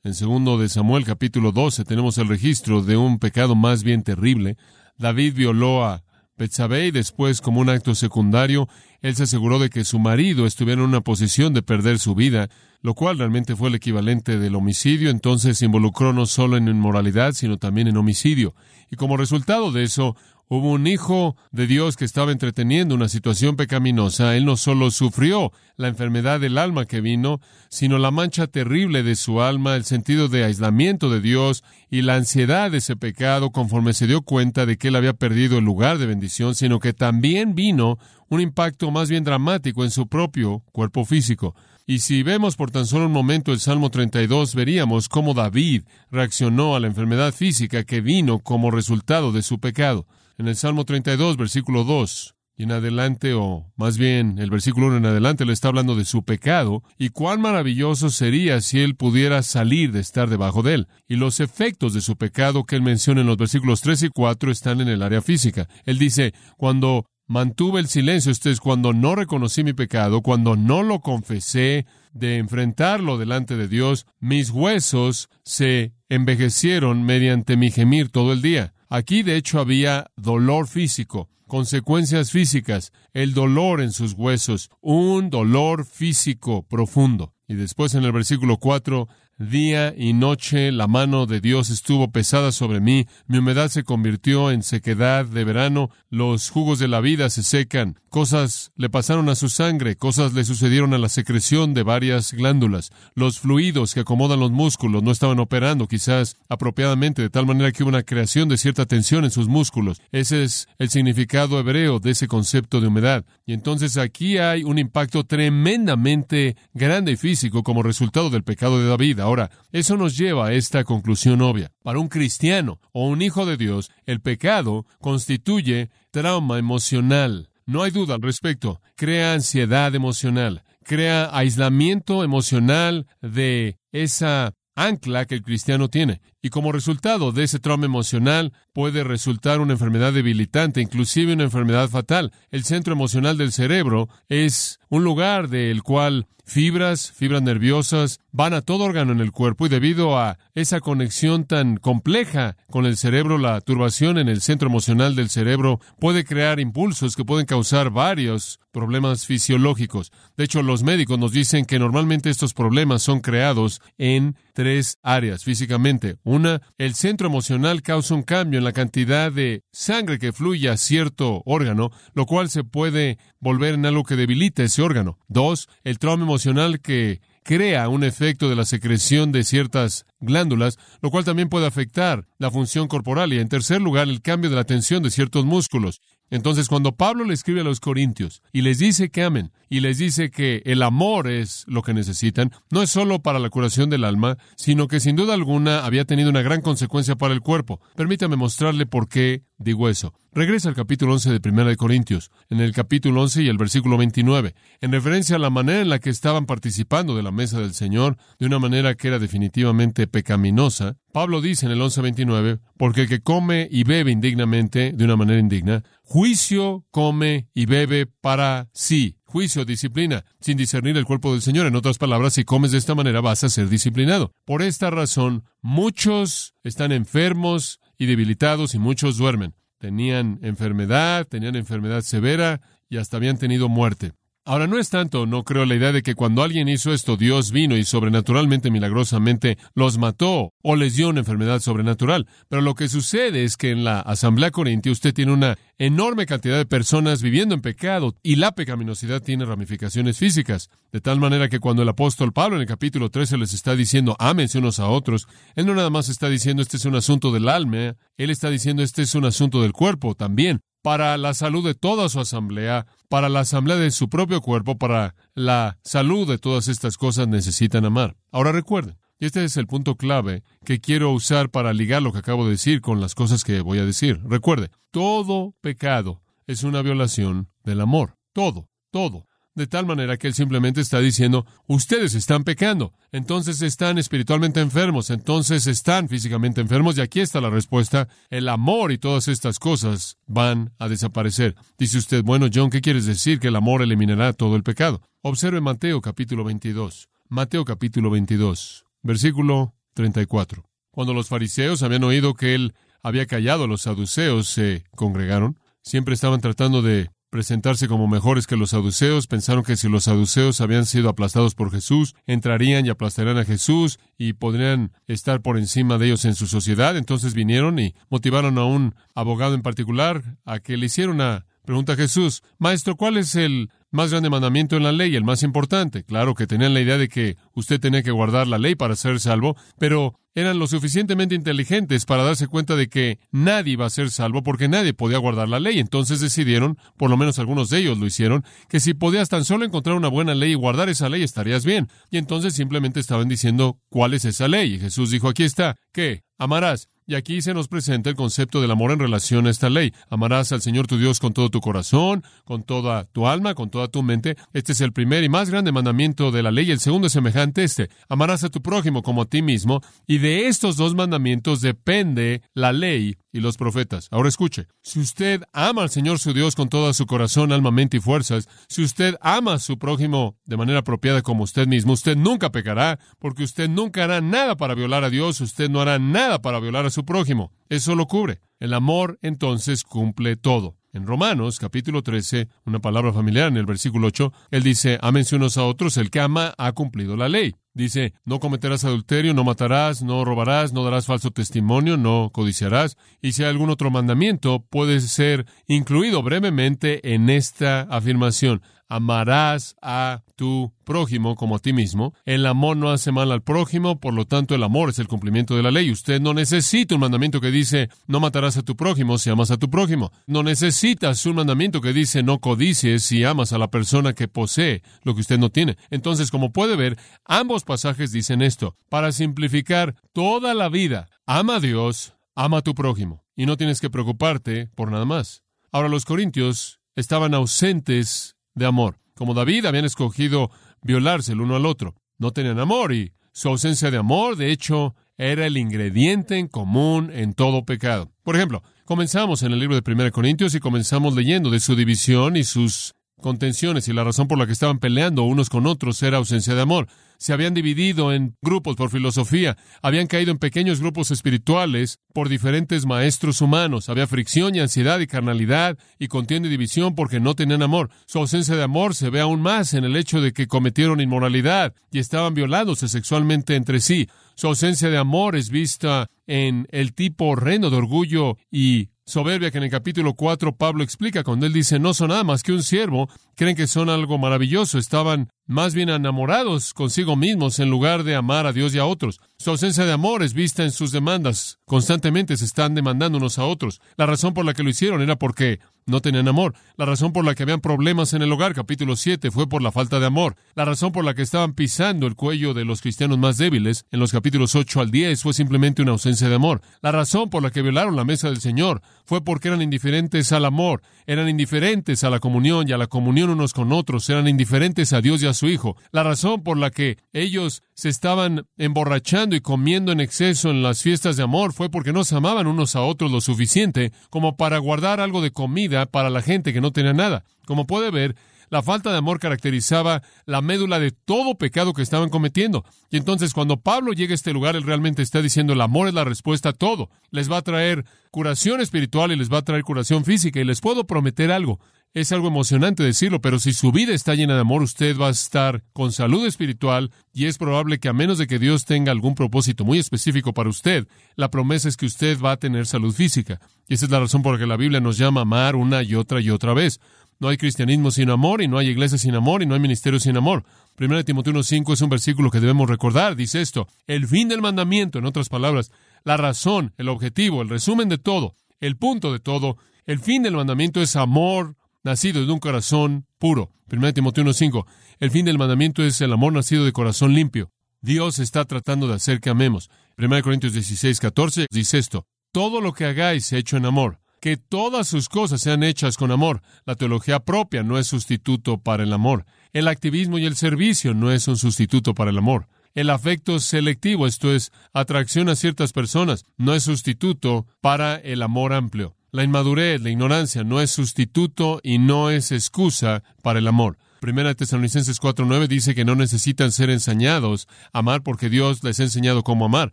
En 0.05 0.13
segundo 0.13 0.57
de 0.57 0.69
Samuel 0.69 1.03
capítulo 1.03 1.51
12 1.51 1.83
tenemos 1.83 2.17
el 2.17 2.29
registro 2.29 2.81
de 2.81 2.95
un 2.95 3.19
pecado 3.19 3.55
más 3.55 3.83
bien 3.83 4.03
terrible. 4.03 4.55
David 4.97 5.35
violó 5.35 5.83
a 5.83 6.01
Betsabé 6.38 6.88
y 6.88 6.91
después, 6.91 7.41
como 7.41 7.59
un 7.59 7.69
acto 7.69 7.94
secundario, 7.94 8.69
él 9.01 9.17
se 9.17 9.23
aseguró 9.23 9.59
de 9.59 9.69
que 9.69 9.83
su 9.83 10.00
marido 10.00 10.45
estuviera 10.45 10.81
en 10.81 10.88
una 10.88 11.01
posición 11.01 11.53
de 11.53 11.61
perder 11.61 12.00
su 12.00 12.15
vida, 12.15 12.50
lo 12.81 12.94
cual 12.94 13.17
realmente 13.17 13.53
fue 13.55 13.67
el 13.67 13.75
equivalente 13.75 14.39
del 14.39 14.55
homicidio, 14.55 15.09
entonces 15.09 15.57
se 15.57 15.65
involucró 15.65 16.13
no 16.13 16.25
solo 16.25 16.55
en 16.55 16.69
inmoralidad, 16.69 17.33
sino 17.33 17.57
también 17.57 17.89
en 17.89 17.97
homicidio. 17.97 18.55
Y 18.89 18.95
como 18.95 19.17
resultado 19.17 19.73
de 19.73 19.83
eso, 19.83 20.15
Hubo 20.55 20.73
un 20.73 20.85
hijo 20.85 21.35
de 21.51 21.65
Dios 21.65 21.97
que 21.97 22.05
estaba 22.05 22.31
entreteniendo 22.31 22.93
una 22.93 23.09
situación 23.09 23.55
pecaminosa. 23.55 24.37
Él 24.37 24.45
no 24.45 24.55
solo 24.55 24.91
sufrió 24.91 25.51
la 25.77 25.87
enfermedad 25.87 26.39
del 26.39 26.59
alma 26.59 26.85
que 26.85 27.01
vino, 27.01 27.41
sino 27.69 27.97
la 27.97 28.11
mancha 28.11 28.45
terrible 28.45 29.01
de 29.01 29.15
su 29.15 29.41
alma, 29.41 29.75
el 29.75 29.83
sentido 29.83 30.27
de 30.27 30.43
aislamiento 30.43 31.09
de 31.09 31.21
Dios 31.21 31.63
y 31.89 32.03
la 32.03 32.17
ansiedad 32.17 32.69
de 32.69 32.77
ese 32.77 32.95
pecado 32.95 33.49
conforme 33.49 33.93
se 33.93 34.05
dio 34.05 34.21
cuenta 34.21 34.67
de 34.67 34.77
que 34.77 34.89
él 34.89 34.95
había 34.95 35.13
perdido 35.13 35.57
el 35.57 35.65
lugar 35.65 35.97
de 35.97 36.05
bendición, 36.05 36.53
sino 36.53 36.77
que 36.79 36.93
también 36.93 37.55
vino 37.55 37.97
un 38.29 38.39
impacto 38.39 38.91
más 38.91 39.09
bien 39.09 39.23
dramático 39.23 39.83
en 39.83 39.89
su 39.89 40.05
propio 40.05 40.61
cuerpo 40.71 41.03
físico. 41.03 41.55
Y 41.87 41.97
si 42.01 42.21
vemos 42.21 42.57
por 42.57 42.69
tan 42.69 42.85
solo 42.85 43.07
un 43.07 43.11
momento 43.11 43.53
el 43.53 43.59
Salmo 43.59 43.89
32, 43.89 44.53
veríamos 44.53 45.09
cómo 45.09 45.33
David 45.33 45.85
reaccionó 46.11 46.75
a 46.75 46.79
la 46.79 46.85
enfermedad 46.85 47.33
física 47.33 47.85
que 47.85 48.01
vino 48.01 48.37
como 48.37 48.69
resultado 48.69 49.31
de 49.31 49.41
su 49.41 49.59
pecado 49.59 50.05
en 50.38 50.47
el 50.47 50.55
Salmo 50.55 50.85
32, 50.85 51.38
versículo 51.38 51.83
2 51.83 52.35
y 52.55 52.63
en 52.63 52.71
adelante, 52.71 53.33
o 53.33 53.71
más 53.75 53.97
bien 53.97 54.38
el 54.38 54.51
versículo 54.51 54.88
1 54.88 54.97
en 54.97 55.05
adelante, 55.07 55.45
le 55.45 55.53
está 55.53 55.69
hablando 55.69 55.95
de 55.95 56.05
su 56.05 56.23
pecado 56.23 56.83
y 56.99 57.09
cuán 57.09 57.41
maravilloso 57.41 58.11
sería 58.11 58.61
si 58.61 58.79
él 58.79 58.95
pudiera 58.95 59.41
salir 59.41 59.91
de 59.91 59.99
estar 59.99 60.29
debajo 60.29 60.61
de 60.61 60.75
él. 60.75 60.88
Y 61.07 61.16
los 61.16 61.39
efectos 61.39 61.94
de 61.94 62.01
su 62.01 62.16
pecado 62.16 62.63
que 62.63 62.75
él 62.75 62.83
menciona 62.83 63.21
en 63.21 63.27
los 63.27 63.38
versículos 63.38 63.81
3 63.81 64.03
y 64.03 64.09
4 64.09 64.51
están 64.51 64.81
en 64.81 64.88
el 64.88 65.01
área 65.01 65.21
física. 65.21 65.67
Él 65.85 65.97
dice, 65.97 66.33
cuando 66.55 67.07
mantuve 67.25 67.79
el 67.79 67.88
silencio, 67.88 68.31
esto 68.31 68.51
es 68.51 68.59
cuando 68.59 68.94
no 68.94 69.15
reconocí 69.15 69.63
mi 69.63 69.73
pecado, 69.73 70.21
cuando 70.21 70.55
no 70.55 70.83
lo 70.83 71.00
confesé, 71.00 71.88
de 72.13 72.38
enfrentarlo 72.38 73.17
delante 73.17 73.57
de 73.57 73.67
Dios, 73.67 74.05
mis 74.19 74.51
huesos 74.51 75.29
se 75.44 75.94
envejecieron 76.09 77.03
mediante 77.03 77.57
mi 77.57 77.71
gemir 77.71 78.09
todo 78.09 78.33
el 78.33 78.44
día. 78.44 78.73
Aquí 78.95 79.23
de 79.23 79.37
hecho 79.37 79.59
había 79.59 80.11
dolor 80.17 80.67
físico, 80.67 81.27
consecuencias 81.47 82.29
físicas, 82.29 82.91
el 83.11 83.33
dolor 83.33 83.81
en 83.81 83.91
sus 83.91 84.13
huesos, 84.13 84.69
un 84.81 85.31
dolor 85.31 85.87
físico 85.87 86.61
profundo. 86.61 87.33
Y 87.47 87.55
después 87.55 87.95
en 87.95 88.03
el 88.03 88.11
versículo 88.11 88.57
4, 88.57 89.07
Día 89.39 89.95
y 89.97 90.13
noche 90.13 90.71
la 90.71 90.85
mano 90.85 91.25
de 91.25 91.41
Dios 91.41 91.71
estuvo 91.71 92.11
pesada 92.11 92.51
sobre 92.51 92.79
mí, 92.79 93.07
mi 93.25 93.39
humedad 93.39 93.69
se 93.69 93.83
convirtió 93.83 94.51
en 94.51 94.61
sequedad 94.61 95.25
de 95.25 95.44
verano, 95.44 95.89
los 96.11 96.51
jugos 96.51 96.77
de 96.77 96.88
la 96.88 97.01
vida 97.01 97.31
se 97.31 97.41
secan, 97.41 97.99
cosas 98.09 98.71
le 98.75 98.91
pasaron 98.91 99.29
a 99.29 99.35
su 99.35 99.49
sangre, 99.49 99.95
cosas 99.95 100.33
le 100.33 100.44
sucedieron 100.44 100.94
a 100.94 100.99
la 100.99 101.09
secreción 101.09 101.73
de 101.73 101.81
varias 101.81 102.31
glándulas, 102.31 102.91
los 103.16 103.39
fluidos 103.39 103.95
que 103.95 104.01
acomodan 104.01 104.39
los 104.39 104.51
músculos 104.51 105.01
no 105.01 105.09
estaban 105.09 105.39
operando 105.39 105.88
quizás 105.88 106.38
apropiadamente, 106.47 107.24
de 107.24 107.31
tal 107.31 107.47
manera 107.47 107.71
que 107.71 107.81
hubo 107.81 107.89
una 107.89 108.03
creación 108.03 108.50
de 108.50 108.57
cierta 108.57 108.85
tensión 108.85 109.24
en 109.24 109.31
sus 109.31 109.47
músculos. 109.47 110.00
Ese 110.12 110.44
es 110.44 110.68
el 110.77 110.91
significado 110.91 111.59
hebreo 111.59 112.00
de 112.00 112.12
ese 112.12 112.27
concepto 112.27 112.81
de 112.81 112.88
humedad. 112.88 113.25
Y 113.47 113.53
entonces 113.53 113.97
aquí 113.97 114.38
hay 114.38 114.63
un 114.63 114.77
impacto 114.77 115.24
tremendamente 115.24 116.56
grande 116.74 117.13
y 117.13 117.18
físico 117.18 117.63
como 117.63 117.81
resultado 117.81 118.30
del 118.30 118.44
pecado 118.44 118.80
de 118.80 118.88
David. 118.88 119.22
Ahora, 119.23 119.49
eso 119.71 119.95
nos 119.97 120.17
lleva 120.17 120.47
a 120.47 120.53
esta 120.53 120.83
conclusión 120.83 121.41
obvia. 121.41 121.71
Para 121.81 121.99
un 121.99 122.09
cristiano 122.09 122.79
o 122.91 123.07
un 123.07 123.21
hijo 123.21 123.45
de 123.45 123.57
Dios, 123.57 123.89
el 124.05 124.19
pecado 124.19 124.85
constituye 124.99 125.89
trauma 126.11 126.59
emocional. 126.59 127.49
No 127.65 127.83
hay 127.83 127.91
duda 127.91 128.15
al 128.15 128.21
respecto. 128.21 128.81
Crea 128.95 129.33
ansiedad 129.33 129.95
emocional, 129.95 130.63
crea 130.83 131.29
aislamiento 131.31 132.23
emocional 132.23 133.07
de 133.21 133.77
esa 133.93 134.53
ancla 134.75 135.25
que 135.25 135.35
el 135.35 135.43
cristiano 135.43 135.89
tiene. 135.89 136.21
Y 136.45 136.50
como 136.50 136.74
resultado 136.74 137.31
de 137.31 137.45
ese 137.45 137.60
trauma 137.60 137.86
emocional 137.86 138.51
puede 138.74 139.06
resultar 139.06 139.62
una 139.62 139.74
enfermedad 139.74 140.12
debilitante, 140.12 140.81
inclusive 140.81 141.31
una 141.31 141.45
enfermedad 141.45 141.88
fatal. 141.88 142.34
El 142.51 142.66
centro 142.66 142.92
emocional 142.92 143.38
del 143.38 143.54
cerebro 143.54 144.10
es 144.28 144.81
un 144.90 145.06
lugar 145.06 145.48
del 145.48 145.84
cual 145.84 146.28
fibras, 146.45 147.12
fibras 147.12 147.42
nerviosas, 147.42 148.19
van 148.31 148.54
a 148.54 148.62
todo 148.62 148.84
órgano 148.84 149.12
en 149.12 149.22
el 149.22 149.31
cuerpo 149.31 149.66
y 149.66 149.69
debido 149.69 150.19
a 150.19 150.38
esa 150.54 150.81
conexión 150.81 151.45
tan 151.45 151.78
compleja 151.78 152.57
con 152.69 152.86
el 152.86 152.98
cerebro, 152.98 153.38
la 153.38 153.62
turbación 153.62 154.18
en 154.18 154.28
el 154.28 154.42
centro 154.42 154.68
emocional 154.68 155.16
del 155.16 155.30
cerebro 155.30 155.80
puede 156.00 156.25
crear 156.25 156.60
impulsos 156.60 157.16
que 157.16 157.25
pueden 157.25 157.45
causar 157.45 157.90
varios 157.90 158.60
problemas 158.72 159.25
fisiológicos. 159.25 160.12
De 160.36 160.44
hecho, 160.44 160.63
los 160.63 160.84
médicos 160.84 161.19
nos 161.19 161.31
dicen 161.31 161.66
que 161.66 161.80
normalmente 161.80 162.30
estos 162.30 162.54
problemas 162.54 163.04
son 163.04 163.22
creados 163.22 163.81
en 163.98 164.36
tres 164.54 164.98
áreas 165.04 165.44
físicamente. 165.44 166.18
Una, 166.33 166.63
el 166.80 166.95
centro 166.95 167.27
emocional 167.27 167.83
causa 167.83 168.15
un 168.15 168.24
cambio 168.24 168.57
en 168.57 168.63
la 168.63 168.71
cantidad 168.71 169.31
de 169.31 169.62
sangre 169.71 170.18
que 170.18 170.33
fluye 170.33 170.68
a 170.68 170.77
cierto 170.77 171.44
órgano, 171.45 171.91
lo 172.15 172.25
cual 172.25 172.50
se 172.50 172.63
puede 172.63 173.19
volver 173.39 173.75
en 173.75 173.85
algo 173.85 174.03
que 174.03 174.15
debilita 174.15 174.63
ese 174.63 174.81
órgano. 174.81 175.19
Dos, 175.27 175.69
el 175.83 176.00
trauma 176.00 176.24
emocional 176.24 176.81
que 176.81 177.21
crea 177.44 177.88
un 177.88 178.03
efecto 178.03 178.50
de 178.50 178.56
la 178.56 178.65
secreción 178.65 179.31
de 179.31 179.44
ciertas 179.44 180.07
glándulas, 180.21 180.80
lo 181.03 181.12
cual 181.12 181.24
también 181.24 181.50
puede 181.50 181.68
afectar 181.68 182.25
la 182.39 182.50
función 182.50 182.88
corporal 182.88 183.31
y, 183.31 183.38
en 183.38 183.47
tercer 183.47 183.80
lugar, 183.80 184.09
el 184.09 184.24
cambio 184.24 184.50
de 184.50 184.56
la 184.56 184.63
tensión 184.63 185.03
de 185.03 185.12
ciertos 185.12 185.45
músculos. 185.45 186.01
Entonces, 186.33 186.68
cuando 186.68 186.95
Pablo 186.95 187.25
le 187.25 187.35
escribe 187.35 187.62
a 187.62 187.63
los 187.63 187.80
Corintios 187.80 188.41
y 188.51 188.63
les 188.63 188.80
dice 188.80 189.12
que 189.12 189.21
amen 189.21 189.51
y 189.69 189.81
les 189.81 190.00
dice 190.00 190.31
que 190.31 190.63
el 190.65 190.81
amor 190.81 191.27
es 191.27 191.63
lo 191.68 191.83
que 191.83 191.94
necesitan, 191.94 192.51
no 192.71 192.81
es 192.81 192.89
solo 192.89 193.19
para 193.19 193.38
la 193.38 193.51
curación 193.51 193.91
del 193.91 194.03
alma, 194.03 194.39
sino 194.56 194.88
que 194.88 195.00
sin 195.00 195.15
duda 195.15 195.35
alguna 195.35 195.85
había 195.85 196.06
tenido 196.06 196.31
una 196.31 196.41
gran 196.41 196.62
consecuencia 196.62 197.15
para 197.15 197.35
el 197.35 197.41
cuerpo. 197.41 197.81
Permítame 197.95 198.35
mostrarle 198.35 198.88
por 198.88 199.07
qué 199.09 199.44
digo 199.59 199.89
eso. 199.89 200.15
Regresa 200.35 200.68
al 200.68 200.74
capítulo 200.74 201.13
11 201.13 201.38
de 201.38 201.47
1 201.47 201.65
de 201.65 201.77
Corintios, 201.77 202.31
en 202.50 202.59
el 202.59 202.74
capítulo 202.74 203.21
11 203.21 203.44
y 203.44 203.50
el 203.50 203.59
versículo 203.59 203.97
29, 203.97 204.56
en 204.81 204.91
referencia 204.91 205.35
a 205.35 205.39
la 205.39 205.51
manera 205.51 205.81
en 205.81 205.89
la 205.89 206.00
que 206.00 206.09
estaban 206.09 206.47
participando 206.47 207.15
de 207.15 207.21
la 207.21 207.30
mesa 207.30 207.59
del 207.59 207.75
Señor, 207.75 208.18
de 208.39 208.47
una 208.47 208.57
manera 208.57 208.95
que 208.95 209.09
era 209.09 209.19
definitivamente 209.19 210.07
pecaminosa. 210.07 210.97
Pablo 211.12 211.39
dice 211.39 211.68
en 211.68 211.74
el 211.74 211.81
11:29, 211.81 212.62
porque 212.77 213.01
el 213.01 213.09
que 213.09 213.21
come 213.21 213.68
y 213.69 213.83
bebe 213.83 214.09
indignamente, 214.09 214.91
de 214.91 215.06
una 215.06 215.18
manera 215.18 215.39
indigna, 215.39 215.83
juicio 216.01 216.83
come 216.89 217.47
y 217.53 217.68
bebe 217.68 218.07
para 218.07 218.69
sí. 218.74 219.18
Juicio, 219.25 219.65
disciplina, 219.65 220.25
sin 220.39 220.57
discernir 220.57 220.97
el 220.97 221.06
cuerpo 221.06 221.31
del 221.31 221.44
Señor. 221.44 221.68
En 221.68 221.75
otras 221.75 222.00
palabras, 222.00 222.33
si 222.33 222.44
comes 222.44 222.71
de 222.71 222.80
esta 222.80 222.95
manera 222.95 223.21
vas 223.21 223.44
a 223.44 223.50
ser 223.50 223.69
disciplinado. 223.69 224.31
Por 224.45 224.63
esta 224.63 224.89
razón, 224.89 225.44
muchos 225.62 226.56
están 226.63 226.91
enfermos 226.91 227.80
y 228.00 228.07
debilitados 228.07 228.74
y 228.74 228.80
muchos 228.80 229.18
duermen. 229.18 229.53
Tenían 229.83 230.39
enfermedad, 230.44 231.27
tenían 231.27 231.57
enfermedad 231.57 232.03
severa 232.03 232.62
y 232.88 232.95
hasta 232.95 233.18
habían 233.18 233.38
tenido 233.38 233.68
muerte. 233.68 234.13
Ahora, 234.45 234.68
no 234.68 234.78
es 234.78 234.90
tanto, 234.90 235.25
no 235.25 235.45
creo 235.45 235.66
la 235.66 235.75
idea 235.75 235.94
de 235.94 236.04
que 236.04 236.16
cuando 236.16 236.44
alguien 236.44 236.68
hizo 236.68 236.92
esto, 236.92 237.16
Dios 237.16 237.54
vino 237.54 237.78
y 237.78 237.86
sobrenaturalmente, 237.86 238.72
milagrosamente, 238.72 239.57
los 239.74 239.98
mató 239.98 240.51
o 240.62 240.75
les 240.75 240.98
dio 240.98 241.07
una 241.07 241.22
enfermedad 241.22 241.62
sobrenatural. 241.62 242.28
Pero 242.50 242.62
lo 242.62 242.75
que 242.75 242.90
sucede 242.90 243.45
es 243.45 243.56
que 243.56 243.72
en 243.72 243.86
la 243.86 244.01
Asamblea 244.01 244.51
Corintia 244.51 244.92
usted 244.92 245.13
tiene 245.13 245.31
una 245.31 245.57
enorme 245.78 246.25
cantidad 246.25 246.57
de 246.57 246.66
personas 246.66 247.22
viviendo 247.22 247.56
en 247.56 247.62
pecado 247.62 248.16
y 248.22 248.36
la 248.36 248.51
pecaminosidad 248.51 249.22
tiene 249.22 249.45
ramificaciones 249.45 250.18
físicas. 250.18 250.69
De 250.92 251.00
tal 251.00 251.22
manera 251.22 251.48
que 251.48 251.62
cuando 251.62 251.84
el 251.84 251.90
apóstol 251.90 252.34
Pablo 252.34 252.57
en 252.57 252.63
el 252.63 252.68
capítulo 252.68 253.10
13 253.10 253.38
les 253.38 253.54
está 253.54 253.78
diciendo, 253.78 254.18
ámense 254.19 254.57
unos 254.57 254.78
a 254.80 254.90
otros, 254.90 255.25
él 255.56 255.66
no 255.66 255.74
nada 255.74 255.90
más 255.90 256.10
está 256.10 256.28
diciendo 256.28 256.62
este 256.62 256.75
es 256.75 256.84
un 256.84 256.95
asunto 256.95 257.31
del 257.31 257.48
alma, 257.48 257.95
él 258.18 258.30
está 258.30 258.50
diciendo 258.50 258.84
este 258.84 259.04
es 259.04 259.16
un 259.16 259.24
asunto 259.24 259.62
del 259.62 259.72
cuerpo 259.72 260.16
también 260.16 260.60
para 260.84 261.18
la 261.18 261.34
salud 261.34 261.66
de 261.66 261.74
toda 261.74 262.10
su 262.10 262.19
asamblea, 262.19 262.86
para 263.13 263.30
la 263.30 263.42
asamblea 263.42 263.77
de 263.77 263.92
su 263.92 264.10
propio 264.10 264.42
cuerpo, 264.42 264.80
para 264.80 265.13
la 265.36 265.77
salud 265.83 266.27
de 266.27 266.39
todas 266.39 266.68
estas 266.68 266.98
cosas 266.98 267.27
necesitan 267.27 267.86
amar. 267.86 268.18
Ahora 268.31 268.51
recuerden, 268.51 268.98
y 269.19 269.27
este 269.27 269.44
es 269.44 269.56
el 269.56 269.68
punto 269.68 269.98
clave 269.98 270.42
que 270.65 270.80
quiero 270.80 271.12
usar 271.12 271.51
para 271.51 271.74
ligar 271.74 272.01
lo 272.01 272.12
que 272.12 272.18
acabo 272.18 272.45
de 272.45 272.54
decir 272.54 272.81
con 272.81 273.00
las 273.00 273.13
cosas 273.13 273.44
que 273.44 273.62
voy 273.62 273.77
a 273.77 273.86
decir. 273.86 274.19
Recuerde, 274.24 274.71
todo 274.89 275.54
pecado 275.62 276.24
es 276.48 276.63
una 276.63 276.81
violación 276.81 277.51
del 277.63 277.81
amor. 277.81 278.18
Todo, 278.33 278.71
todo 278.89 279.27
de 279.55 279.67
tal 279.67 279.85
manera 279.85 280.17
que 280.17 280.27
él 280.27 280.33
simplemente 280.33 280.81
está 280.81 281.00
diciendo, 281.00 281.45
ustedes 281.67 282.15
están 282.15 282.44
pecando, 282.44 282.94
entonces 283.11 283.61
están 283.61 283.97
espiritualmente 283.97 284.59
enfermos, 284.61 285.09
entonces 285.09 285.67
están 285.67 286.09
físicamente 286.09 286.61
enfermos, 286.61 286.97
y 286.97 287.01
aquí 287.01 287.19
está 287.19 287.39
la 287.39 287.50
respuesta, 287.50 288.07
el 288.29 288.50
amor 288.50 288.91
y 288.91 288.97
todas 288.97 289.27
estas 289.27 289.59
cosas 289.59 290.17
van 290.25 290.73
a 290.79 290.88
desaparecer. 290.88 291.55
Dice 291.77 291.97
usted, 291.97 292.23
bueno, 292.23 292.47
John, 292.53 292.69
¿qué 292.69 292.81
quieres 292.81 293.05
decir? 293.05 293.39
Que 293.39 293.50
el 293.50 293.55
amor 293.55 293.81
eliminará 293.81 294.33
todo 294.33 294.55
el 294.55 294.63
pecado. 294.63 295.01
Observe 295.21 295.61
Mateo 295.61 296.01
capítulo 296.01 296.44
22, 296.44 297.09
Mateo 297.29 297.63
capítulo 297.63 298.09
22, 298.09 298.85
versículo 299.03 299.75
34. 299.94 300.63
Cuando 300.91 301.13
los 301.13 301.27
fariseos 301.27 301.83
habían 301.83 302.03
oído 302.03 302.33
que 302.33 302.56
él 302.56 302.73
había 303.01 303.25
callado 303.25 303.65
a 303.65 303.67
los 303.67 303.83
saduceos, 303.83 304.47
se 304.47 304.83
congregaron, 304.95 305.59
siempre 305.81 306.13
estaban 306.13 306.41
tratando 306.41 306.81
de 306.81 307.09
presentarse 307.33 307.88
como 307.88 308.07
mejores 308.07 308.45
que 308.45 308.56
los 308.56 308.69
saduceos, 308.69 309.25
pensaron 309.25 309.63
que 309.63 309.75
si 309.75 309.89
los 309.89 310.03
saduceos 310.03 310.62
habían 310.62 310.85
sido 310.85 311.09
aplastados 311.09 311.56
por 311.56 311.71
Jesús, 311.71 312.13
entrarían 312.27 312.85
y 312.85 312.89
aplastarían 312.89 313.39
a 313.39 313.44
Jesús 313.44 313.97
y 314.19 314.33
podrían 314.33 314.91
estar 315.07 315.41
por 315.41 315.57
encima 315.57 315.97
de 315.97 316.06
ellos 316.06 316.25
en 316.25 316.35
su 316.35 316.45
sociedad. 316.45 316.95
Entonces 316.95 317.33
vinieron 317.33 317.80
y 317.80 317.95
motivaron 318.07 318.59
a 318.59 318.65
un 318.65 318.94
abogado 319.15 319.56
en 319.56 319.63
particular 319.63 320.38
a 320.45 320.59
que 320.59 320.77
le 320.77 320.85
hiciera 320.85 321.12
una 321.12 321.47
pregunta 321.65 321.94
a 321.94 321.95
Jesús, 321.95 322.44
Maestro, 322.59 322.97
¿cuál 322.97 323.18
es 323.18 323.33
el 323.33 323.71
más 323.94 324.10
grande 324.10 324.30
mandamiento 324.30 324.75
en 324.75 324.84
la 324.84 324.92
ley, 324.92 325.16
el 325.16 325.24
más 325.24 325.44
importante. 325.44 326.04
Claro 326.04 326.34
que 326.34 326.48
tenían 326.48 326.74
la 326.74 326.81
idea 326.81 326.98
de 326.98 327.07
que 327.07 327.38
usted 327.54 327.80
tenía 327.80 328.04
que 328.04 328.12
guardar 328.12 328.48
la 328.48 328.57
ley 328.57 328.75
para 328.75 328.95
ser 328.95 329.19
salvo, 329.19 329.56
pero 329.78 330.19
eran 330.36 330.57
lo 330.57 330.66
suficientemente 330.66 331.36
inteligentes 331.36 332.06
para 332.06 332.24
darse 332.24 332.48
cuenta 332.48 332.75
de 332.75 332.90
que 332.90 333.19
nadie 333.31 333.74
iba 333.74 333.86
a 333.86 333.92
ser 333.92 334.10
salvo 334.10 334.42
porque 334.42 334.68
nadie 334.68 334.94
podía 334.94 335.19
guardar 335.19 335.48
la 335.48 335.60
ley. 335.60 335.80
Entonces 335.80 336.19
decidieron, 336.19 336.78
por 336.98 337.12
lo 337.12 337.18
menos 337.18 337.38
algunos 337.38 337.69
de 337.69 337.80
ellos 337.80 338.00
lo 338.00 338.07
hicieron, 338.07 338.44
que 338.68 338.80
si 338.80 338.95
podías 338.95 339.30
tan 339.30 339.45
solo 339.45 339.63
encontrar 339.63 339.95
una 339.95 340.07
buena 340.07 340.34
ley 340.34 340.54
y 340.54 340.56
guardar 340.56 340.90
esa 340.90 341.07
ley 341.07 341.22
estarías 341.22 341.63
bien. 341.63 341.88
Y 342.10 342.18
entonces 342.18 342.56
simplemente 342.56 343.00
estaban 343.00 343.28
diciendo, 343.28 343.78
¿cuál 343.90 344.16
es 344.16 344.25
esa 344.25 344.48
ley? 344.48 344.74
Y 344.74 344.80
Jesús 344.80 345.12
dijo, 345.12 345.30
aquí 345.30 345.44
está, 345.44 345.78
¿qué? 345.92 346.24
Amarás 346.40 346.90
y 347.05 347.15
aquí 347.15 347.41
se 347.41 347.53
nos 347.53 347.67
presenta 347.67 348.09
el 348.09 348.15
concepto 348.15 348.61
del 348.61 348.71
amor 348.71 348.91
en 348.91 349.00
relación 349.00 349.47
a 349.47 349.50
esta 349.50 349.69
ley. 349.69 349.94
Amarás 350.09 350.51
al 350.51 350.61
Señor 350.61 350.88
tu 350.88 350.97
Dios 350.97 351.19
con 351.19 351.33
todo 351.33 351.50
tu 351.50 351.61
corazón, 351.61 352.23
con 352.45 352.63
toda 352.63 353.05
tu 353.05 353.27
alma, 353.27 353.55
con 353.55 353.69
toda 353.69 353.88
tu 353.88 354.03
mente. 354.03 354.38
Este 354.53 354.71
es 354.71 354.81
el 354.81 354.94
primer 354.94 355.23
y 355.23 355.29
más 355.29 355.50
grande 355.50 355.71
mandamiento 355.71 356.31
de 356.31 356.44
la 356.44 356.51
ley. 356.51 356.71
El 356.71 356.79
segundo 356.79 357.07
es 357.07 357.13
semejante 357.13 357.61
a 357.61 357.65
este. 357.65 357.89
Amarás 358.09 358.44
a 358.44 358.50
tu 358.50 358.61
prójimo 358.61 359.03
como 359.03 359.23
a 359.23 359.25
ti 359.25 359.41
mismo. 359.41 359.81
Y 360.07 360.19
de 360.19 360.47
estos 360.47 360.77
dos 360.77 360.95
mandamientos 360.95 361.61
depende 361.61 362.41
la 362.53 362.71
ley 362.71 363.18
y 363.33 363.39
los 363.39 363.57
profetas. 363.57 364.07
Ahora 364.11 364.30
escuche, 364.30 364.68
si 364.81 364.99
usted 364.99 365.42
ama 365.51 365.81
al 365.81 365.89
Señor 365.89 366.19
su 366.19 366.33
Dios 366.33 366.56
con 366.56 366.69
todo 366.69 366.94
su 366.94 367.07
corazón, 367.07 367.51
alma, 367.51 367.71
mente 367.71 367.97
y 367.97 367.99
fuerzas, 367.99 368.47
si 368.69 368.83
usted 368.83 369.16
ama 369.21 369.54
a 369.54 369.59
su 369.59 369.80
prójimo 369.80 370.37
de 370.45 370.56
manera 370.56 370.80
apropiada 370.80 371.23
como 371.23 371.44
usted 371.44 371.68
mismo, 371.68 371.94
usted 371.94 372.16
nunca 372.16 372.51
pecará, 372.51 372.99
porque 373.19 373.44
usted 373.44 373.69
nunca 373.69 374.04
hará 374.04 374.21
nada 374.21 374.56
para 374.56 374.75
violar 374.75 375.04
a 375.04 375.09
Dios, 375.09 375.42
usted 375.42 375.69
no 375.69 375.81
hará 375.81 375.97
nada 375.97 376.42
para 376.42 376.59
violar 376.59 376.85
a 376.85 376.92
su 376.94 377.04
prójimo. 377.04 377.52
Eso 377.68 377.95
lo 377.95 378.07
cubre. 378.07 378.40
El 378.59 378.73
amor 378.73 379.19
entonces 379.21 379.83
cumple 379.83 380.38
todo. 380.38 380.78
En 380.94 381.07
Romanos 381.07 381.57
capítulo 381.57 382.04
13, 382.04 382.47
una 382.66 382.80
palabra 382.80 383.12
familiar 383.12 383.47
en 383.47 383.57
el 383.57 383.66
versículo 383.66 384.07
8, 384.07 384.31
él 384.52 384.62
dice, 384.62 385.00
ámense 385.02 385.35
unos 385.35 385.57
a 385.57 385.64
otros, 385.64 385.97
el 385.97 386.12
que 386.12 386.19
ama 386.19 386.54
ha 386.57 386.71
cumplido 386.71 387.18
la 387.18 387.28
ley. 387.28 387.56
Dice, 387.73 388.14
no 388.26 388.40
cometerás 388.40 388.85
adulterio, 388.85 389.33
no 389.33 389.44
matarás, 389.44 390.04
no 390.04 390.23
robarás, 390.23 390.71
no 390.71 390.83
darás 390.83 391.07
falso 391.07 391.31
testimonio, 391.31 391.97
no 391.97 392.30
codiciarás. 392.31 392.95
Y 393.23 393.31
si 393.31 393.44
hay 393.44 393.50
algún 393.50 393.71
otro 393.71 393.90
mandamiento, 393.90 394.64
puede 394.69 395.00
ser 395.00 395.47
incluido 395.66 396.21
brevemente 396.21 397.16
en 397.16 397.31
esta 397.31 397.81
afirmación 397.81 398.62
amarás 398.94 399.76
a 399.81 400.21
tu 400.35 400.71
prójimo 400.83 401.35
como 401.35 401.56
a 401.56 401.59
ti 401.59 401.73
mismo. 401.73 402.14
El 402.26 402.45
amor 402.45 402.78
no 402.78 402.92
hace 402.92 403.12
mal 403.12 403.31
al 403.31 403.42
prójimo, 403.42 404.00
por 404.00 404.14
lo 404.14 404.26
tanto 404.26 404.54
el 404.54 404.62
amor 404.62 404.90
es 404.90 405.00
el 405.00 405.07
cumplimiento 405.07 405.56
de 405.56 405.64
la 405.64 405.71
ley. 405.71 405.90
Usted 405.90 406.21
no 406.21 406.35
necesita 406.35 406.94
un 406.94 407.02
mandamiento 407.02 407.42
que 407.42 407.50
dice 407.50 407.90
no 408.06 408.19
matarás 408.19 408.56
a 408.57 408.62
tu 408.62 408.76
prójimo 408.76 409.18
si 409.18 409.31
amas 409.31 409.50
a 409.50 409.57
tu 409.57 409.71
prójimo. 409.71 410.12
No 410.28 410.44
necesitas 410.44 411.26
un 411.26 411.38
mandamiento 411.38 411.81
que 411.81 411.92
dice 411.92 412.21
no 412.21 412.38
codicies 412.38 413.04
si 413.04 413.23
amas 413.23 413.52
a 413.52 413.57
la 413.57 413.71
persona 413.71 414.14
que 414.14 414.28
posee 414.28 414.83
lo 415.02 415.16
que 415.16 415.21
usted 415.21 415.40
no 415.40 415.50
tiene. 415.50 415.76
Entonces, 415.90 416.30
como 416.30 416.54
puede 416.54 416.76
ver, 416.76 417.00
ambos 417.26 417.64
pasajes 417.64 418.12
dicen 418.12 418.44
esto. 418.44 418.76
Para 418.90 419.12
simplificar 419.12 419.95
toda 420.14 420.54
la 420.54 420.69
vida, 420.69 421.09
ama 421.26 421.56
a 421.56 421.59
Dios, 421.59 422.14
ama 422.35 422.57
a 422.57 422.62
tu 422.62 422.76
prójimo. 422.76 423.23
Y 423.35 423.47
no 423.47 423.57
tienes 423.57 423.81
que 423.81 423.90
preocuparte 423.90 424.68
por 424.76 424.92
nada 424.92 425.06
más. 425.06 425.42
Ahora 425.71 425.90
los 425.90 426.06
corintios 426.06 426.80
estaban 426.95 427.33
ausentes 427.33 428.35
de 428.56 428.66
amor. 428.66 429.00
Como 429.16 429.33
David 429.33 429.66
habían 429.66 429.86
escogido 429.86 430.50
violarse 430.81 431.33
el 431.33 431.42
uno 431.42 431.56
al 431.56 431.66
otro. 431.66 431.95
No 432.18 432.31
tenían 432.31 432.60
amor 432.60 432.94
y 432.94 433.14
su 433.31 433.50
ausencia 433.50 433.92
de 433.92 433.98
amor, 433.98 434.36
de 434.36 434.52
hecho, 434.52 434.95
era 435.18 435.45
el 435.45 435.57
ingrediente 435.57 436.38
en 436.38 436.48
común 436.48 437.12
en 437.14 437.33
todo 437.33 437.66
pecado. 437.66 438.12
Por 438.24 438.36
ejemplo, 438.36 438.64
comenzamos 438.86 439.44
en 439.44 439.52
el 439.52 439.60
libro 439.60 439.80
de 439.80 439.92
1 439.92 440.12
Corintios 440.12 440.56
y 440.56 440.60
comenzamos 440.60 441.16
leyendo 441.16 441.50
de 441.50 441.60
su 441.60 441.76
división 441.76 442.36
y 442.36 442.44
sus 442.44 442.94
contenciones 443.23 443.87
y 443.87 443.94
la 443.94 444.03
razón 444.03 444.27
por 444.27 444.37
la 444.37 444.45
que 444.45 444.51
estaban 444.51 444.77
peleando 444.77 445.23
unos 445.23 445.49
con 445.49 445.65
otros 445.65 446.03
era 446.03 446.18
ausencia 446.18 446.53
de 446.53 446.61
amor. 446.61 446.87
Se 447.18 447.33
habían 447.33 447.56
dividido 447.56 448.13
en 448.13 448.35
grupos 448.42 448.75
por 448.75 448.92
filosofía, 448.92 449.57
habían 449.81 450.07
caído 450.07 450.31
en 450.31 450.37
pequeños 450.37 450.81
grupos 450.81 451.09
espirituales 451.09 451.99
por 452.13 452.30
diferentes 452.30 452.85
maestros 452.85 453.42
humanos, 453.42 453.89
había 453.89 454.06
fricción 454.06 454.53
y 454.53 454.59
ansiedad 454.59 454.99
y 454.99 455.07
carnalidad 455.07 455.77
y 455.97 456.09
contienda 456.09 456.47
y 456.47 456.51
división 456.51 456.94
porque 456.94 457.19
no 457.19 457.33
tenían 457.33 457.63
amor. 457.63 457.89
Su 458.06 458.19
ausencia 458.19 458.56
de 458.56 458.63
amor 458.63 458.94
se 458.94 459.09
ve 459.09 459.21
aún 459.21 459.42
más 459.42 459.73
en 459.73 459.85
el 459.85 459.95
hecho 459.95 460.21
de 460.21 460.33
que 460.33 460.47
cometieron 460.47 461.01
inmoralidad 461.01 461.73
y 461.92 461.99
estaban 461.99 462.33
violándose 462.35 462.87
sexualmente 462.89 463.56
entre 463.56 463.80
sí. 463.80 464.09
Su 464.35 464.47
ausencia 464.47 464.89
de 464.89 464.97
amor 464.97 465.35
es 465.35 465.49
vista 465.49 466.09
en 466.27 466.68
el 466.71 466.94
tipo 466.94 467.25
horrendo 467.25 467.69
de 467.69 467.77
orgullo 467.77 468.37
y 468.51 468.89
soberbia 469.06 469.52
que 469.52 469.57
en 469.57 469.66
el 469.66 469.69
capítulo 469.69 470.14
4 470.14 470.56
Pablo 470.56 470.83
explica 470.83 471.24
cuando 471.24 471.45
él 471.45 471.54
dice 471.54 471.80
no 471.80 471.94
son 471.94 472.10
nada 472.10 472.24
más 472.24 472.44
que 472.44 472.52
un 472.52 472.64
siervo, 472.64 473.10
creen 473.36 473.56
que 473.56 473.68
son 473.68 473.90
algo 473.90 474.18
maravilloso, 474.18 474.78
estaban 474.78 475.30
más 475.45 475.73
bien 475.76 475.90
enamorados 475.90 476.73
consigo 476.73 477.16
mismos 477.16 477.59
en 477.59 477.69
lugar 477.69 478.04
de 478.04 478.16
amar 478.16 478.47
a 478.47 478.54
Dios 478.54 478.73
y 478.73 478.80
a 478.80 478.85
otros. 478.85 479.19
Su 479.38 479.50
ausencia 479.50 479.85
de 479.85 479.92
amor 479.92 480.23
es 480.23 480.33
vista 480.33 480.64
en 480.64 480.71
sus 480.71 480.92
demandas, 480.92 481.59
constantemente 481.66 482.38
se 482.38 482.45
están 482.45 482.76
demandando 482.76 483.18
unos 483.18 483.40
a 483.40 483.45
otros. 483.45 483.81
La 483.97 484.06
razón 484.06 484.33
por 484.33 484.45
la 484.45 484.54
que 484.54 484.64
lo 484.64 484.69
hicieron 484.69 485.02
era 485.02 485.18
porque 485.18 485.59
no 485.85 486.02
tenían 486.02 486.28
amor. 486.28 486.54
La 486.78 486.85
razón 486.85 487.12
por 487.12 487.26
la 487.26 487.35
que 487.35 487.44
habían 487.44 487.62
problemas 487.62 488.14
en 488.14 488.21
el 488.21 488.31
hogar, 488.31 488.54
capítulo 488.54 488.95
7, 488.95 489.31
fue 489.31 489.47
por 489.47 489.62
la 489.62 489.71
falta 489.71 490.00
de 490.00 490.06
amor. 490.06 490.35
La 490.56 490.66
razón 490.66 490.92
por 490.92 491.04
la 491.04 491.14
que 491.14 491.21
estaban 491.21 491.54
pisando 491.54 492.07
el 492.07 492.16
cuello 492.16 492.54
de 492.54 492.66
los 492.66 492.81
cristianos 492.81 493.18
más 493.18 493.38
débiles, 493.38 493.85
en 493.92 494.00
los 494.00 494.12
capítulos 494.12 494.56
8 494.56 494.80
al 494.80 494.92
10, 494.92 495.21
fue 495.21 495.33
simplemente 495.33 495.81
una 495.81 495.92
ausencia 495.92 496.30
de 496.30 496.35
amor. 496.35 496.62
La 496.81 496.92
razón 496.92 497.30
por 497.30 497.44
la 497.44 497.52
que 497.52 497.62
violaron 497.62 497.95
la 497.95 498.06
mesa 498.06 498.30
del 498.30 498.40
Señor 498.40 498.81
fue 499.06 499.23
porque 499.23 499.50
eran 499.50 499.62
indiferentes 499.62 500.31
al 500.31 500.45
amor, 500.45 500.81
eran 501.06 501.28
indiferentes 501.28 502.04
a 502.04 502.09
la 502.09 502.19
comunión 502.19 502.68
y 502.68 502.71
a 502.71 502.78
la 502.78 502.88
comunión 502.88 503.30
unos 503.30 503.54
con 503.54 503.71
otros, 503.73 504.09
eran 504.09 504.28
indiferentes 504.28 504.94
a 504.94 505.02
Dios 505.02 505.21
y 505.21 505.28
a 505.28 505.32
su 505.33 505.47
Hijo. 505.47 505.75
La 505.92 506.04
razón 506.04 506.44
por 506.44 506.57
la 506.57 506.71
que 506.71 506.97
ellos 507.13 507.63
se 507.73 507.90
estaban 507.90 508.47
emborrachando 508.57 509.35
y 509.35 509.42
comiendo 509.42 509.92
en 509.92 509.99
exceso 509.99 510.49
en 510.49 510.63
las 510.63 510.81
fiestas 510.81 511.18
de 511.18 511.23
amor 511.23 511.54
fue 511.54 511.69
porque 511.69 511.94
no 511.94 512.04
se 512.04 512.15
amaban 512.15 512.47
unos 512.47 512.75
a 512.75 512.82
otros 512.82 513.12
lo 513.12 513.21
suficiente 513.21 513.91
como 514.10 514.38
para 514.38 514.58
guardar 514.58 514.99
algo 514.99 515.21
de 515.21 515.32
comida 515.32 515.86
para 515.86 516.10
la 516.10 516.21
gente 516.21 516.54
que 516.54 516.62
no 516.62 516.71
tenía 516.71 516.93
nada. 516.93 517.23
Como 517.45 517.67
puede 517.67 517.91
ver, 517.91 518.15
la 518.50 518.63
falta 518.63 518.91
de 518.91 518.97
amor 518.97 519.19
caracterizaba 519.19 520.02
la 520.26 520.41
médula 520.41 520.80
de 520.80 520.91
todo 520.91 521.36
pecado 521.36 521.73
que 521.73 521.82
estaban 521.82 522.10
cometiendo. 522.10 522.63
Y 522.89 522.97
entonces 522.97 523.34
cuando 523.34 523.62
Pablo 523.62 523.93
llega 523.93 524.12
a 524.12 524.15
este 524.15 524.34
lugar, 524.34 524.56
él 524.56 524.63
realmente 524.63 525.02
está 525.02 525.21
diciendo 525.21 525.54
el 525.54 525.62
amor 525.62 525.88
es 525.88 525.93
la 525.93 526.04
respuesta 526.04 526.50
a 526.50 526.54
todo. 526.54 526.89
Les 527.12 527.32
va 527.32 527.38
a 527.38 527.41
traer 527.41 527.86
curación 528.12 528.62
espiritual 528.62 529.12
y 529.12 529.15
les 529.15 529.32
va 529.32 529.39
a 529.39 529.43
traer 529.43 529.63
curación 529.63 530.06
física. 530.06 530.39
Y 530.39 530.45
les 530.45 530.62
puedo 530.62 530.86
prometer 530.86 531.32
algo. 531.32 531.60
Es 531.95 532.12
algo 532.12 532.28
emocionante 532.28 532.82
decirlo, 532.82 533.21
pero 533.21 533.38
si 533.38 533.54
su 533.54 533.71
vida 533.71 533.93
está 533.93 534.15
llena 534.15 534.34
de 534.34 534.41
amor, 534.41 534.63
usted 534.63 534.97
va 534.97 535.10
a 535.10 535.12
estar 535.12 535.63
con 535.73 535.91
salud 535.91 536.26
espiritual 536.26 536.89
y 537.13 537.26
es 537.26 537.38
probable 537.38 537.80
que 537.80 537.88
a 537.88 537.93
menos 537.93 538.17
de 538.17 538.26
que 538.26 538.39
Dios 538.39 538.65
tenga 538.65 538.91
algún 538.91 539.13
propósito 539.13 539.63
muy 539.63 539.78
específico 539.78 540.34
para 540.34 540.50
usted, 540.50 540.88
la 541.15 541.30
promesa 541.30 541.69
es 541.69 541.78
que 541.78 541.86
usted 541.86 542.19
va 542.19 542.32
a 542.32 542.38
tener 542.38 542.65
salud 542.65 542.91
física. 542.91 543.39
Y 543.67 543.76
esa 543.76 543.86
es 543.86 543.91
la 543.91 544.00
razón 544.00 544.23
por 544.23 544.34
la 544.34 544.39
que 544.39 544.47
la 544.47 544.58
Biblia 544.58 544.80
nos 544.80 544.97
llama 544.97 545.21
a 545.21 545.23
amar 545.23 545.56
una 545.56 545.84
y 545.84 545.93
otra 545.93 546.19
y 546.19 546.32
otra 546.32 546.56
vez. 546.56 546.80
No 547.23 547.30
hay 547.30 547.38
cristianismo 547.38 547.89
sin 547.89 548.10
amor 548.10 548.41
y 548.41 548.49
no 548.49 548.58
hay 548.58 548.67
iglesia 548.67 548.97
sin 548.97 549.15
amor 549.15 549.41
y 549.41 549.45
no 549.45 549.53
hay 549.53 549.62
ministerio 549.62 549.97
sin 549.97 550.17
amor. 550.17 550.43
Primero 550.75 551.06
Timoteo 551.06 551.32
1.5 551.32 551.71
es 551.71 551.82
un 551.82 551.89
versículo 551.89 552.30
que 552.30 552.41
debemos 552.41 552.69
recordar. 552.69 553.15
Dice 553.15 553.39
esto, 553.39 553.65
el 553.88 554.10
fin 554.10 554.27
del 554.27 554.41
mandamiento, 554.41 554.99
en 554.99 555.06
otras 555.06 555.30
palabras, 555.30 555.71
la 556.03 556.17
razón, 556.17 556.73
el 556.77 556.89
objetivo, 556.89 557.41
el 557.41 557.47
resumen 557.47 557.88
de 557.88 557.97
todo, 557.97 558.36
el 558.60 558.75
punto 558.75 559.13
de 559.13 559.21
todo, 559.21 559.56
el 559.86 559.99
fin 559.99 560.23
del 560.23 560.36
mandamiento 560.36 560.82
es 560.82 560.97
amor 560.97 561.56
nacido 561.82 562.25
de 562.25 562.30
un 562.34 562.39
corazón 562.39 563.06
puro. 563.19 563.53
1 563.71 563.93
Timoteo 563.93 564.25
1.5. 564.25 564.65
El 564.99 565.10
fin 565.10 565.23
del 565.23 565.38
mandamiento 565.38 565.82
es 565.82 566.01
el 566.01 566.12
amor 566.12 566.34
nacido 566.34 566.65
de 566.65 566.73
corazón 566.73 567.13
limpio. 567.13 567.53
Dios 567.80 568.19
está 568.19 568.43
tratando 568.43 568.86
de 568.89 568.95
hacer 568.95 569.21
que 569.21 569.30
amemos. 569.30 569.69
1 569.97 570.21
Corintios 570.23 570.53
16.14 570.53 571.45
dice 571.49 571.77
esto. 571.77 572.06
Todo 572.34 572.60
lo 572.60 572.73
que 572.73 572.84
hagáis 572.84 573.32
hecho 573.32 573.56
en 573.56 573.65
amor. 573.65 574.03
Que 574.23 574.38
todas 574.38 574.88
sus 574.88 575.10
cosas 575.10 575.41
sean 575.41 575.63
hechas 575.63 575.97
con 575.97 576.10
amor. 576.10 576.43
La 576.65 576.75
teología 576.75 577.19
propia 577.19 577.62
no 577.62 577.77
es 577.77 577.88
sustituto 577.88 578.58
para 578.58 578.84
el 578.84 578.93
amor. 578.93 579.25
El 579.51 579.67
activismo 579.67 580.17
y 580.17 580.23
el 580.23 580.38
servicio 580.38 580.93
no 580.93 581.12
es 581.12 581.27
un 581.27 581.36
sustituto 581.36 581.93
para 581.93 582.10
el 582.10 582.17
amor. 582.17 582.47
El 582.73 582.89
afecto 582.89 583.41
selectivo, 583.41 584.08
esto 584.08 584.34
es, 584.34 584.53
atracción 584.71 585.27
a 585.27 585.36
ciertas 585.36 585.73
personas, 585.73 586.23
no 586.38 586.56
es 586.56 586.63
sustituto 586.63 587.47
para 587.60 587.97
el 587.97 588.21
amor 588.21 588.53
amplio. 588.53 588.95
La 589.12 589.25
inmadurez, 589.25 589.82
la 589.82 589.89
ignorancia 589.89 590.45
no 590.45 590.62
es 590.62 590.71
sustituto 590.71 591.60
y 591.62 591.77
no 591.80 592.10
es 592.10 592.32
excusa 592.32 593.03
para 593.21 593.39
el 593.39 593.47
amor. 593.49 593.77
Primera 594.04 594.34
Tesalonicenses 594.34 595.00
4.9 595.00 595.48
dice 595.48 595.76
que 595.76 595.86
no 595.86 595.95
necesitan 595.95 596.52
ser 596.52 596.69
enseñados 596.69 597.48
a 597.72 597.80
amar 597.80 598.04
porque 598.04 598.30
Dios 598.30 598.62
les 598.62 598.78
ha 598.82 598.84
enseñado 598.84 599.24
cómo 599.24 599.45
amar. 599.45 599.72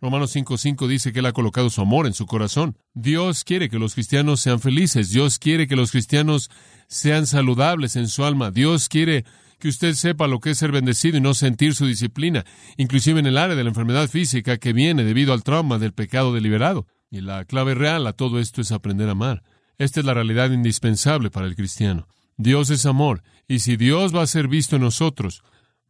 Romanos 0.00 0.34
5.5 0.34 0.88
dice 0.88 1.12
que 1.12 1.20
Él 1.20 1.26
ha 1.26 1.32
colocado 1.32 1.70
su 1.70 1.82
amor 1.82 2.08
en 2.08 2.12
su 2.12 2.26
corazón. 2.26 2.76
Dios 2.94 3.44
quiere 3.44 3.68
que 3.68 3.78
los 3.78 3.94
cristianos 3.94 4.40
sean 4.40 4.58
felices. 4.58 5.10
Dios 5.10 5.38
quiere 5.38 5.68
que 5.68 5.76
los 5.76 5.92
cristianos 5.92 6.50
sean 6.88 7.28
saludables 7.28 7.94
en 7.94 8.08
su 8.08 8.24
alma. 8.24 8.50
Dios 8.50 8.88
quiere 8.88 9.24
que 9.60 9.68
usted 9.68 9.94
sepa 9.94 10.26
lo 10.26 10.40
que 10.40 10.50
es 10.50 10.58
ser 10.58 10.72
bendecido 10.72 11.18
y 11.18 11.20
no 11.20 11.32
sentir 11.32 11.76
su 11.76 11.86
disciplina, 11.86 12.44
inclusive 12.76 13.20
en 13.20 13.26
el 13.26 13.38
área 13.38 13.54
de 13.54 13.62
la 13.62 13.70
enfermedad 13.70 14.08
física 14.08 14.56
que 14.56 14.72
viene 14.72 15.04
debido 15.04 15.32
al 15.32 15.44
trauma 15.44 15.78
del 15.78 15.92
pecado 15.92 16.34
deliberado. 16.34 16.88
Y 17.08 17.20
la 17.20 17.44
clave 17.44 17.76
real 17.76 18.04
a 18.08 18.14
todo 18.14 18.40
esto 18.40 18.62
es 18.62 18.72
aprender 18.72 19.08
a 19.08 19.12
amar. 19.12 19.44
Esta 19.78 20.00
es 20.00 20.06
la 20.06 20.14
realidad 20.14 20.50
indispensable 20.50 21.30
para 21.30 21.46
el 21.46 21.54
cristiano. 21.54 22.08
Dios 22.42 22.70
es 22.70 22.86
amor, 22.86 23.22
y 23.48 23.60
si 23.60 23.76
Dios 23.76 24.14
va 24.14 24.22
a 24.22 24.26
ser 24.26 24.48
visto 24.48 24.76
en 24.76 24.82
nosotros, 24.82 25.42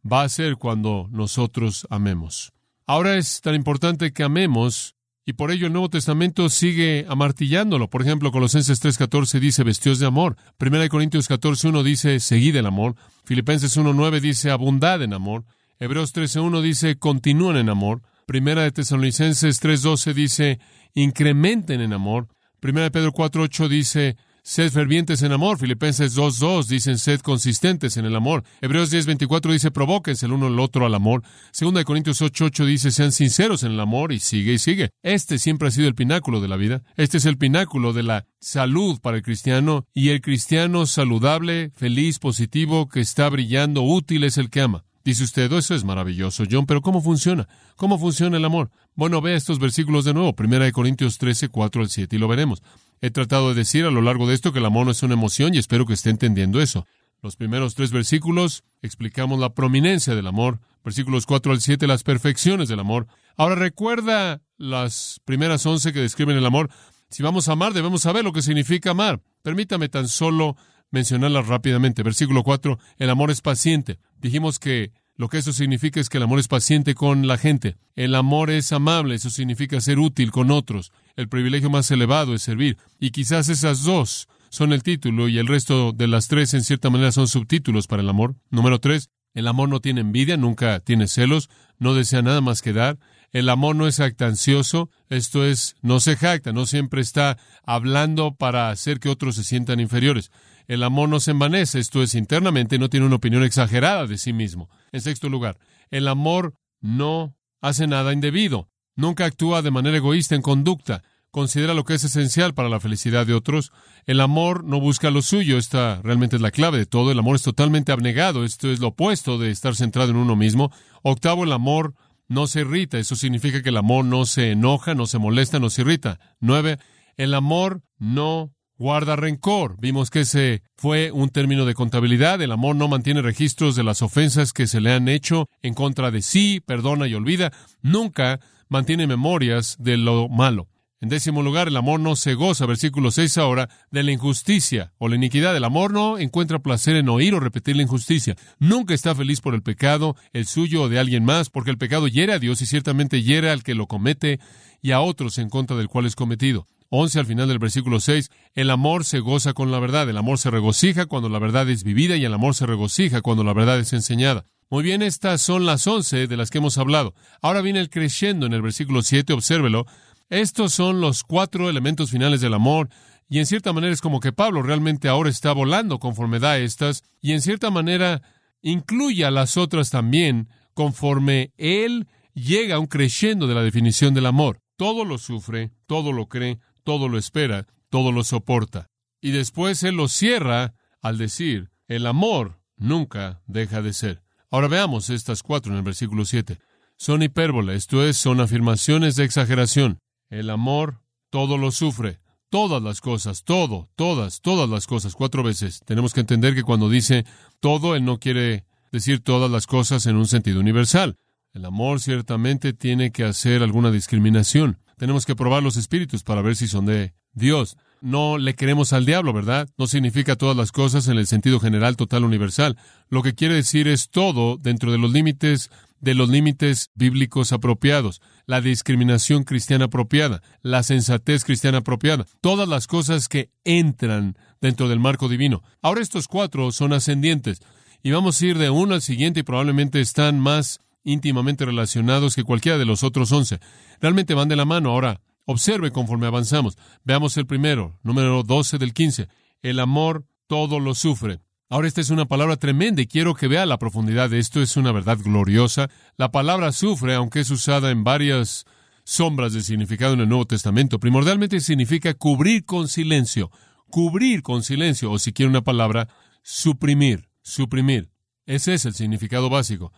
va 0.09 0.23
a 0.23 0.29
ser 0.29 0.57
cuando 0.57 1.07
nosotros 1.11 1.87
amemos. 1.89 2.53
Ahora 2.85 3.17
es 3.17 3.41
tan 3.41 3.55
importante 3.55 4.13
que 4.13 4.23
amemos, 4.23 4.95
y 5.25 5.33
por 5.33 5.51
ello 5.51 5.67
el 5.67 5.73
Nuevo 5.73 5.89
Testamento 5.89 6.49
sigue 6.49 7.05
amartillándolo. 7.07 7.89
Por 7.89 8.01
ejemplo, 8.01 8.31
Colosenses 8.31 8.83
3.14 8.83 9.39
dice 9.39 9.63
vestidos 9.63 9.99
de 9.99 10.05
amor. 10.05 10.35
1 10.59 10.89
Corintios 10.89 11.29
14.1 11.29 11.81
dice 11.81 12.19
seguid 12.19 12.57
el 12.57 12.65
amor. 12.65 12.95
Filipenses 13.23 13.77
1.9 13.77 14.19
dice 14.19 14.51
abundad 14.51 15.01
en 15.01 15.13
amor. 15.13 15.45
Hebreos 15.79 16.13
13.1 16.13 16.61
dice 16.61 16.97
continúen 16.97 17.55
en 17.55 17.69
amor. 17.69 18.01
Primera 18.25 18.63
de 18.63 18.71
Tesalonicenses 18.71 19.61
3.12 19.63 20.13
dice 20.13 20.59
incrementen 20.93 21.79
en 21.79 21.93
amor. 21.93 22.27
Primera 22.59 22.85
de 22.85 22.91
Pedro 22.91 23.11
4.8 23.11 23.67
dice, 23.67 24.17
sed 24.43 24.71
fervientes 24.71 25.21
en 25.23 25.31
amor. 25.31 25.57
Filipenses 25.57 26.15
2.2 26.15 26.67
dicen, 26.67 26.97
sed 26.97 27.21
consistentes 27.21 27.97
en 27.97 28.05
el 28.05 28.15
amor. 28.15 28.43
Hebreos 28.61 28.91
10.24 28.93 29.51
dice, 29.51 29.71
provóquense 29.71 30.25
el 30.25 30.33
uno 30.33 30.47
al 30.47 30.59
otro 30.59 30.85
al 30.85 30.93
amor. 30.93 31.23
Segunda 31.51 31.79
de 31.79 31.85
Corintios 31.85 32.21
8.8 32.21 32.65
dice, 32.65 32.91
sean 32.91 33.11
sinceros 33.11 33.63
en 33.63 33.71
el 33.71 33.79
amor 33.79 34.11
y 34.11 34.19
sigue 34.19 34.53
y 34.53 34.59
sigue. 34.59 34.89
Este 35.01 35.39
siempre 35.39 35.69
ha 35.69 35.71
sido 35.71 35.87
el 35.87 35.95
pináculo 35.95 36.41
de 36.41 36.49
la 36.49 36.57
vida. 36.57 36.83
Este 36.97 37.17
es 37.17 37.25
el 37.25 37.37
pináculo 37.37 37.93
de 37.93 38.03
la 38.03 38.27
salud 38.39 38.99
para 39.01 39.17
el 39.17 39.23
cristiano 39.23 39.85
y 39.93 40.09
el 40.09 40.21
cristiano 40.21 40.85
saludable, 40.85 41.71
feliz, 41.75 42.19
positivo, 42.19 42.89
que 42.89 42.99
está 42.99 43.29
brillando, 43.29 43.81
útil 43.83 44.25
es 44.25 44.37
el 44.37 44.49
que 44.49 44.61
ama. 44.61 44.83
Dice 45.05 45.25
usted, 45.25 45.51
oh, 45.51 45.57
eso 45.57 45.75
es 45.75 45.83
maravilloso, 45.83 46.45
John, 46.49 46.65
pero 46.65 46.81
¿cómo 46.81 47.01
funciona? 47.01 47.49
¿Cómo 47.75 47.99
funciona 47.99 48.37
el 48.37 48.45
amor? 48.45 48.71
Bueno, 48.95 49.19
vea 49.19 49.35
estos 49.35 49.59
versículos 49.59 50.05
de 50.05 50.13
nuevo, 50.13 50.33
Primera 50.33 50.63
de 50.63 50.71
Corintios 50.71 51.17
13, 51.17 51.49
4 51.49 51.81
al 51.81 51.89
7, 51.89 52.15
y 52.15 52.19
lo 52.19 52.29
veremos. 52.29 52.63
He 53.03 53.11
tratado 53.11 53.49
de 53.49 53.55
decir 53.55 53.83
a 53.83 53.91
lo 53.91 54.01
largo 54.01 54.29
de 54.29 54.33
esto 54.33 54.53
que 54.53 54.59
el 54.59 54.65
amor 54.65 54.85
no 54.85 54.93
es 54.93 55.03
una 55.03 55.15
emoción 55.15 55.53
y 55.53 55.57
espero 55.57 55.85
que 55.85 55.91
esté 55.91 56.09
entendiendo 56.09 56.61
eso. 56.61 56.87
Los 57.21 57.35
primeros 57.35 57.75
tres 57.75 57.91
versículos 57.91 58.63
explicamos 58.81 59.41
la 59.41 59.53
prominencia 59.53 60.15
del 60.15 60.25
amor, 60.25 60.61
versículos 60.85 61.25
4 61.25 61.51
al 61.51 61.59
7, 61.59 61.85
las 61.85 62.03
perfecciones 62.03 62.69
del 62.69 62.79
amor. 62.79 63.07
Ahora 63.35 63.55
recuerda 63.55 64.41
las 64.55 65.19
primeras 65.25 65.65
once 65.65 65.91
que 65.91 65.99
describen 65.99 66.37
el 66.37 66.45
amor. 66.45 66.69
Si 67.09 67.21
vamos 67.23 67.49
a 67.49 67.51
amar, 67.51 67.73
debemos 67.73 68.03
saber 68.03 68.23
lo 68.23 68.31
que 68.31 68.41
significa 68.41 68.91
amar. 68.91 69.19
Permítame 69.41 69.89
tan 69.89 70.07
solo 70.07 70.55
mencionarlas 70.89 71.47
rápidamente. 71.47 72.03
Versículo 72.03 72.41
4, 72.43 72.79
el 72.99 73.09
amor 73.09 73.31
es 73.31 73.41
paciente. 73.41 73.99
Dijimos 74.21 74.59
que 74.59 74.93
lo 75.17 75.27
que 75.27 75.39
eso 75.39 75.51
significa 75.51 75.99
es 75.99 76.07
que 76.07 76.19
el 76.19 76.23
amor 76.23 76.39
es 76.39 76.47
paciente 76.47 76.95
con 76.95 77.27
la 77.27 77.37
gente. 77.37 77.75
El 77.97 78.15
amor 78.15 78.49
es 78.49 78.71
amable, 78.71 79.15
eso 79.15 79.29
significa 79.29 79.81
ser 79.81 79.99
útil 79.99 80.31
con 80.31 80.51
otros. 80.51 80.93
El 81.15 81.29
privilegio 81.29 81.69
más 81.69 81.89
elevado 81.91 82.33
es 82.33 82.41
servir. 82.41 82.77
Y 82.99 83.11
quizás 83.11 83.49
esas 83.49 83.83
dos 83.83 84.27
son 84.49 84.73
el 84.73 84.83
título 84.83 85.27
y 85.29 85.37
el 85.37 85.47
resto 85.47 85.91
de 85.91 86.07
las 86.07 86.27
tres 86.27 86.53
en 86.53 86.63
cierta 86.63 86.89
manera 86.89 87.11
son 87.11 87.27
subtítulos 87.27 87.87
para 87.87 88.01
el 88.01 88.09
amor. 88.09 88.35
Número 88.49 88.79
tres, 88.79 89.09
el 89.33 89.47
amor 89.47 89.69
no 89.69 89.79
tiene 89.79 90.01
envidia, 90.01 90.37
nunca 90.37 90.79
tiene 90.79 91.07
celos, 91.07 91.49
no 91.79 91.93
desea 91.93 92.21
nada 92.21 92.41
más 92.41 92.61
que 92.61 92.73
dar. 92.73 92.99
El 93.31 93.49
amor 93.49 93.75
no 93.75 93.87
es 93.87 93.99
actancioso, 93.99 94.91
esto 95.09 95.43
es, 95.43 95.75
no 95.81 95.99
se 95.99 96.15
jacta, 96.15 96.53
no 96.53 96.67
siempre 96.67 97.01
está 97.01 97.37
hablando 97.63 98.35
para 98.35 98.69
hacer 98.69 98.99
que 98.99 99.09
otros 99.09 99.35
se 99.35 99.43
sientan 99.43 99.79
inferiores. 99.79 100.31
El 100.67 100.83
amor 100.83 101.09
no 101.09 101.19
se 101.19 101.31
envanece, 101.31 101.79
esto 101.79 102.03
es 102.03 102.13
internamente, 102.13 102.77
no 102.77 102.89
tiene 102.89 103.07
una 103.07 103.15
opinión 103.15 103.43
exagerada 103.43 104.05
de 104.05 104.17
sí 104.17 104.33
mismo. 104.33 104.69
En 104.91 105.01
sexto 105.01 105.29
lugar, 105.29 105.57
el 105.89 106.07
amor 106.07 106.55
no 106.79 107.35
hace 107.59 107.87
nada 107.87 108.13
indebido, 108.13 108.69
nunca 108.95 109.25
actúa 109.25 109.61
de 109.61 109.71
manera 109.71 109.97
egoísta 109.97 110.35
en 110.35 110.41
conducta. 110.41 111.03
considera 111.31 111.73
lo 111.73 111.83
que 111.83 111.95
es 111.95 112.03
esencial 112.03 112.53
para 112.53 112.69
la 112.69 112.79
felicidad 112.79 113.25
de 113.25 113.33
otros. 113.33 113.71
El 114.05 114.21
amor 114.21 114.63
no 114.63 114.79
busca 114.79 115.09
lo 115.09 115.23
suyo. 115.23 115.57
Esta 115.57 115.99
realmente 116.03 116.35
es 116.35 116.43
la 116.43 116.51
clave 116.51 116.77
de 116.77 116.85
todo. 116.85 117.11
El 117.11 117.17
amor 117.17 117.35
es 117.35 117.41
totalmente 117.41 117.91
abnegado. 117.91 118.43
Esto 118.43 118.69
es 118.69 118.79
lo 118.79 118.89
opuesto 118.89 119.39
de 119.39 119.49
estar 119.49 119.75
centrado 119.75 120.11
en 120.11 120.17
uno 120.17 120.35
mismo. 120.35 120.71
Octavo, 121.01 121.43
el 121.43 121.51
amor 121.51 121.95
no 122.27 122.45
se 122.45 122.61
irrita. 122.61 122.99
Eso 122.99 123.15
significa 123.15 123.63
que 123.63 123.69
el 123.69 123.77
amor 123.77 124.05
no 124.05 124.27
se 124.27 124.51
enoja, 124.51 124.93
no 124.93 125.07
se 125.07 125.17
molesta, 125.17 125.57
no 125.57 125.71
se 125.71 125.81
irrita. 125.81 126.19
Nueve, 126.39 126.77
el 127.17 127.33
amor 127.33 127.81
no 127.97 128.53
guarda 128.77 129.15
rencor. 129.15 129.75
Vimos 129.79 130.09
que 130.09 130.21
ese 130.21 130.61
fue 130.75 131.11
un 131.11 131.29
término 131.29 131.65
de 131.65 131.73
contabilidad. 131.73 132.41
El 132.41 132.51
amor 132.51 132.75
no 132.75 132.87
mantiene 132.87 133.21
registros 133.21 133.75
de 133.75 133.83
las 133.83 134.01
ofensas 134.01 134.53
que 134.53 134.67
se 134.67 134.81
le 134.81 134.91
han 134.91 135.07
hecho 135.07 135.47
en 135.61 135.73
contra 135.73 136.11
de 136.11 136.21
sí, 136.21 136.61
perdona 136.65 137.07
y 137.07 137.15
olvida. 137.15 137.51
Nunca 137.81 138.39
mantiene 138.73 139.05
memorias 139.05 139.77
de 139.79 139.97
lo 139.97 140.27
malo. 140.29 140.67
En 140.99 141.07
décimo 141.07 141.43
lugar, 141.43 141.67
el 141.67 141.77
amor 141.77 141.99
no 141.99 142.15
se 142.15 142.33
goza, 142.33 142.65
versículo 142.65 143.11
6 143.11 143.37
ahora, 143.37 143.69
de 143.91 144.01
la 144.01 144.11
injusticia 144.11 144.93
o 144.97 145.09
la 145.09 145.15
iniquidad. 145.15 145.55
El 145.55 145.63
amor 145.63 145.93
no 145.93 146.17
encuentra 146.17 146.57
placer 146.57 146.95
en 146.95 147.07
oír 147.07 147.35
o 147.35 147.39
repetir 147.39 147.75
la 147.75 147.83
injusticia. 147.83 148.35
Nunca 148.57 148.95
está 148.95 149.13
feliz 149.13 149.41
por 149.41 149.53
el 149.53 149.61
pecado, 149.61 150.15
el 150.31 150.47
suyo 150.47 150.81
o 150.81 150.89
de 150.89 150.97
alguien 150.97 151.23
más, 151.23 151.51
porque 151.51 151.69
el 151.69 151.77
pecado 151.77 152.07
hiere 152.07 152.33
a 152.33 152.39
Dios 152.39 152.63
y 152.63 152.65
ciertamente 152.65 153.21
hiere 153.21 153.51
al 153.51 153.61
que 153.61 153.75
lo 153.75 153.85
comete 153.85 154.39
y 154.81 154.89
a 154.89 155.01
otros 155.01 155.37
en 155.37 155.49
contra 155.49 155.77
del 155.77 155.87
cual 155.87 156.07
es 156.07 156.15
cometido. 156.15 156.65
11 156.89 157.19
al 157.19 157.25
final 157.27 157.47
del 157.47 157.59
versículo 157.59 157.99
6, 157.99 158.31
el 158.55 158.71
amor 158.71 159.05
se 159.05 159.19
goza 159.19 159.53
con 159.53 159.71
la 159.71 159.79
verdad, 159.79 160.09
el 160.09 160.17
amor 160.17 160.39
se 160.39 160.49
regocija 160.49 161.05
cuando 161.05 161.29
la 161.29 161.37
verdad 161.37 161.69
es 161.69 161.83
vivida 161.83 162.15
y 162.17 162.25
el 162.25 162.33
amor 162.33 162.55
se 162.55 162.65
regocija 162.65 163.21
cuando 163.21 163.43
la 163.43 163.53
verdad 163.53 163.79
es 163.79 163.93
enseñada. 163.93 164.45
Muy 164.69 164.83
bien, 164.83 165.01
estas 165.01 165.41
son 165.41 165.65
las 165.65 165.85
once 165.87 166.27
de 166.27 166.37
las 166.37 166.49
que 166.49 166.57
hemos 166.57 166.77
hablado. 166.77 167.13
Ahora 167.41 167.61
viene 167.61 167.79
el 167.79 167.89
creciendo 167.89 168.45
en 168.45 168.53
el 168.53 168.61
versículo 168.61 169.01
7, 169.01 169.33
obsérvelo, 169.33 169.85
estos 170.29 170.73
son 170.73 170.99
los 170.99 171.23
cuatro 171.23 171.69
elementos 171.69 172.09
finales 172.09 172.41
del 172.41 172.55
amor, 172.55 172.89
y 173.29 173.39
en 173.39 173.45
cierta 173.45 173.73
manera 173.73 173.93
es 173.93 174.01
como 174.01 174.19
que 174.19 174.31
Pablo 174.31 174.61
realmente 174.61 175.07
ahora 175.07 175.29
está 175.29 175.51
volando 175.53 175.99
conforme 175.99 176.39
da 176.39 176.57
estas, 176.57 177.03
y 177.21 177.33
en 177.33 177.41
cierta 177.41 177.69
manera 177.69 178.21
incluye 178.61 179.25
a 179.25 179.31
las 179.31 179.57
otras 179.57 179.89
también 179.89 180.49
conforme 180.73 181.51
él 181.57 182.07
llega 182.33 182.75
a 182.75 182.79
un 182.79 182.87
creciendo 182.87 183.47
de 183.47 183.55
la 183.55 183.61
definición 183.61 184.13
del 184.13 184.25
amor. 184.25 184.59
Todo 184.75 185.05
lo 185.05 185.17
sufre, 185.17 185.71
todo 185.85 186.11
lo 186.11 186.27
cree, 186.27 186.59
todo 186.83 187.09
lo 187.09 187.17
espera, 187.17 187.67
todo 187.89 188.11
lo 188.11 188.23
soporta. 188.23 188.89
Y 189.21 189.31
después 189.31 189.83
él 189.83 189.95
lo 189.95 190.07
cierra 190.07 190.73
al 191.01 191.17
decir, 191.17 191.69
el 191.87 192.07
amor 192.07 192.59
nunca 192.75 193.41
deja 193.45 193.81
de 193.81 193.93
ser. 193.93 194.22
Ahora 194.53 194.67
veamos 194.67 195.09
estas 195.09 195.41
cuatro 195.41 195.71
en 195.71 195.79
el 195.79 195.83
versículo 195.83 196.25
7. 196.25 196.59
Son 196.95 197.23
hipérbole, 197.23 197.73
esto 197.73 198.05
es, 198.05 198.17
son 198.17 198.39
afirmaciones 198.39 199.15
de 199.15 199.23
exageración. 199.23 199.97
El 200.29 200.51
amor 200.51 201.01
todo 201.31 201.57
lo 201.57 201.71
sufre, 201.71 202.19
todas 202.51 202.79
las 202.83 203.01
cosas, 203.01 203.45
todo, 203.45 203.89
todas, 203.95 204.41
todas 204.41 204.69
las 204.69 204.85
cosas, 204.85 205.15
cuatro 205.15 205.41
veces. 205.41 205.81
Tenemos 205.87 206.13
que 206.13 206.19
entender 206.19 206.53
que 206.53 206.61
cuando 206.61 206.87
dice 206.87 207.25
todo, 207.59 207.95
él 207.95 208.05
no 208.05 208.19
quiere 208.19 208.65
decir 208.91 209.23
todas 209.23 209.49
las 209.49 209.65
cosas 209.65 210.05
en 210.05 210.17
un 210.17 210.27
sentido 210.27 210.59
universal. 210.59 211.17
El 211.51 211.65
amor 211.65 211.99
ciertamente 211.99 212.73
tiene 212.73 213.11
que 213.11 213.23
hacer 213.23 213.63
alguna 213.63 213.89
discriminación. 213.89 214.77
Tenemos 214.97 215.25
que 215.25 215.35
probar 215.35 215.63
los 215.63 215.77
espíritus 215.77 216.21
para 216.21 216.43
ver 216.43 216.55
si 216.55 216.67
son 216.67 216.85
de 216.85 217.15
Dios. 217.31 217.75
No 218.03 218.37
le 218.37 218.53
queremos 218.53 218.91
al 218.91 219.05
diablo, 219.05 219.31
¿verdad? 219.31 219.69
No 219.77 219.87
significa 219.87 220.35
todas 220.35 220.57
las 220.57 220.73
cosas 220.73 221.07
en 221.07 221.17
el 221.17 221.25
sentido 221.25 221.61
general, 221.61 221.95
total, 221.95 222.25
universal. 222.25 222.77
Lo 223.07 223.23
que 223.23 223.33
quiere 223.33 223.53
decir 223.55 223.87
es 223.87 224.09
todo 224.09 224.57
dentro 224.57 224.91
de 224.91 224.97
los 224.97 225.13
límites 225.13 225.71
de 226.01 226.13
los 226.13 226.27
límites 226.27 226.91
bíblicos 226.95 227.53
apropiados, 227.53 228.21
la 228.45 228.59
discriminación 228.59 229.45
cristiana 229.45 229.85
apropiada, 229.85 230.41
la 230.61 230.83
sensatez 230.83 231.45
cristiana 231.45 231.77
apropiada, 231.77 232.25
todas 232.41 232.67
las 232.67 232.87
cosas 232.87 233.29
que 233.29 233.51
entran 233.63 234.37
dentro 234.59 234.89
del 234.89 234.99
marco 234.99 235.29
divino. 235.29 235.63
Ahora 235.81 236.01
estos 236.01 236.27
cuatro 236.27 236.73
son 236.73 236.91
ascendientes 236.91 237.61
y 238.03 238.11
vamos 238.11 238.41
a 238.41 238.45
ir 238.45 238.57
de 238.57 238.69
uno 238.69 238.95
al 238.95 239.01
siguiente 239.01 239.39
y 239.39 239.43
probablemente 239.43 240.01
están 240.01 240.41
más 240.41 240.81
íntimamente 241.05 241.63
relacionados 241.63 242.35
que 242.35 242.43
cualquiera 242.43 242.77
de 242.77 242.83
los 242.83 243.01
otros 243.03 243.31
once. 243.31 243.61
Realmente 244.01 244.33
van 244.33 244.49
de 244.49 244.57
la 244.57 244.65
mano. 244.65 244.89
Ahora, 244.89 245.21
observe 245.45 245.91
conforme 245.91 246.27
avanzamos. 246.27 246.77
Veamos 247.03 247.37
el 247.37 247.45
primero, 247.45 247.99
número 248.03 248.43
12 248.43 248.77
del 248.77 248.93
15. 248.93 249.27
El 249.61 249.79
amor 249.79 250.25
todo 250.47 250.79
lo 250.79 250.95
sufre. 250.95 251.39
Ahora 251.69 251.87
esta 251.87 252.01
es 252.01 252.09
una 252.09 252.25
palabra 252.25 252.57
tremenda 252.57 253.01
y 253.01 253.07
quiero 253.07 253.33
que 253.33 253.47
vea 253.47 253.65
la 253.65 253.79
profundidad 253.79 254.29
de 254.29 254.39
esto. 254.39 254.61
Es 254.61 254.77
una 254.77 254.91
verdad 254.91 255.17
gloriosa. 255.23 255.89
La 256.17 256.31
palabra 256.31 256.71
sufre, 256.71 257.15
aunque 257.15 257.39
es 257.39 257.49
usada 257.49 257.89
en 257.89 258.03
varias 258.03 258.65
sombras 259.03 259.53
de 259.53 259.61
significado 259.61 260.13
en 260.13 260.21
el 260.21 260.29
Nuevo 260.29 260.45
Testamento, 260.45 260.99
primordialmente 260.99 261.59
significa 261.59 262.13
cubrir 262.13 262.65
con 262.65 262.87
silencio, 262.87 263.51
cubrir 263.89 264.41
con 264.43 264.63
silencio, 264.63 265.11
o 265.11 265.19
si 265.19 265.33
quiere 265.33 265.49
una 265.49 265.63
palabra, 265.63 266.07
suprimir, 266.41 267.29
suprimir. 267.41 268.09
Ese 268.45 268.73
es 268.73 268.85
el 268.85 268.93
significado 268.93 269.49
básico. 269.49 269.91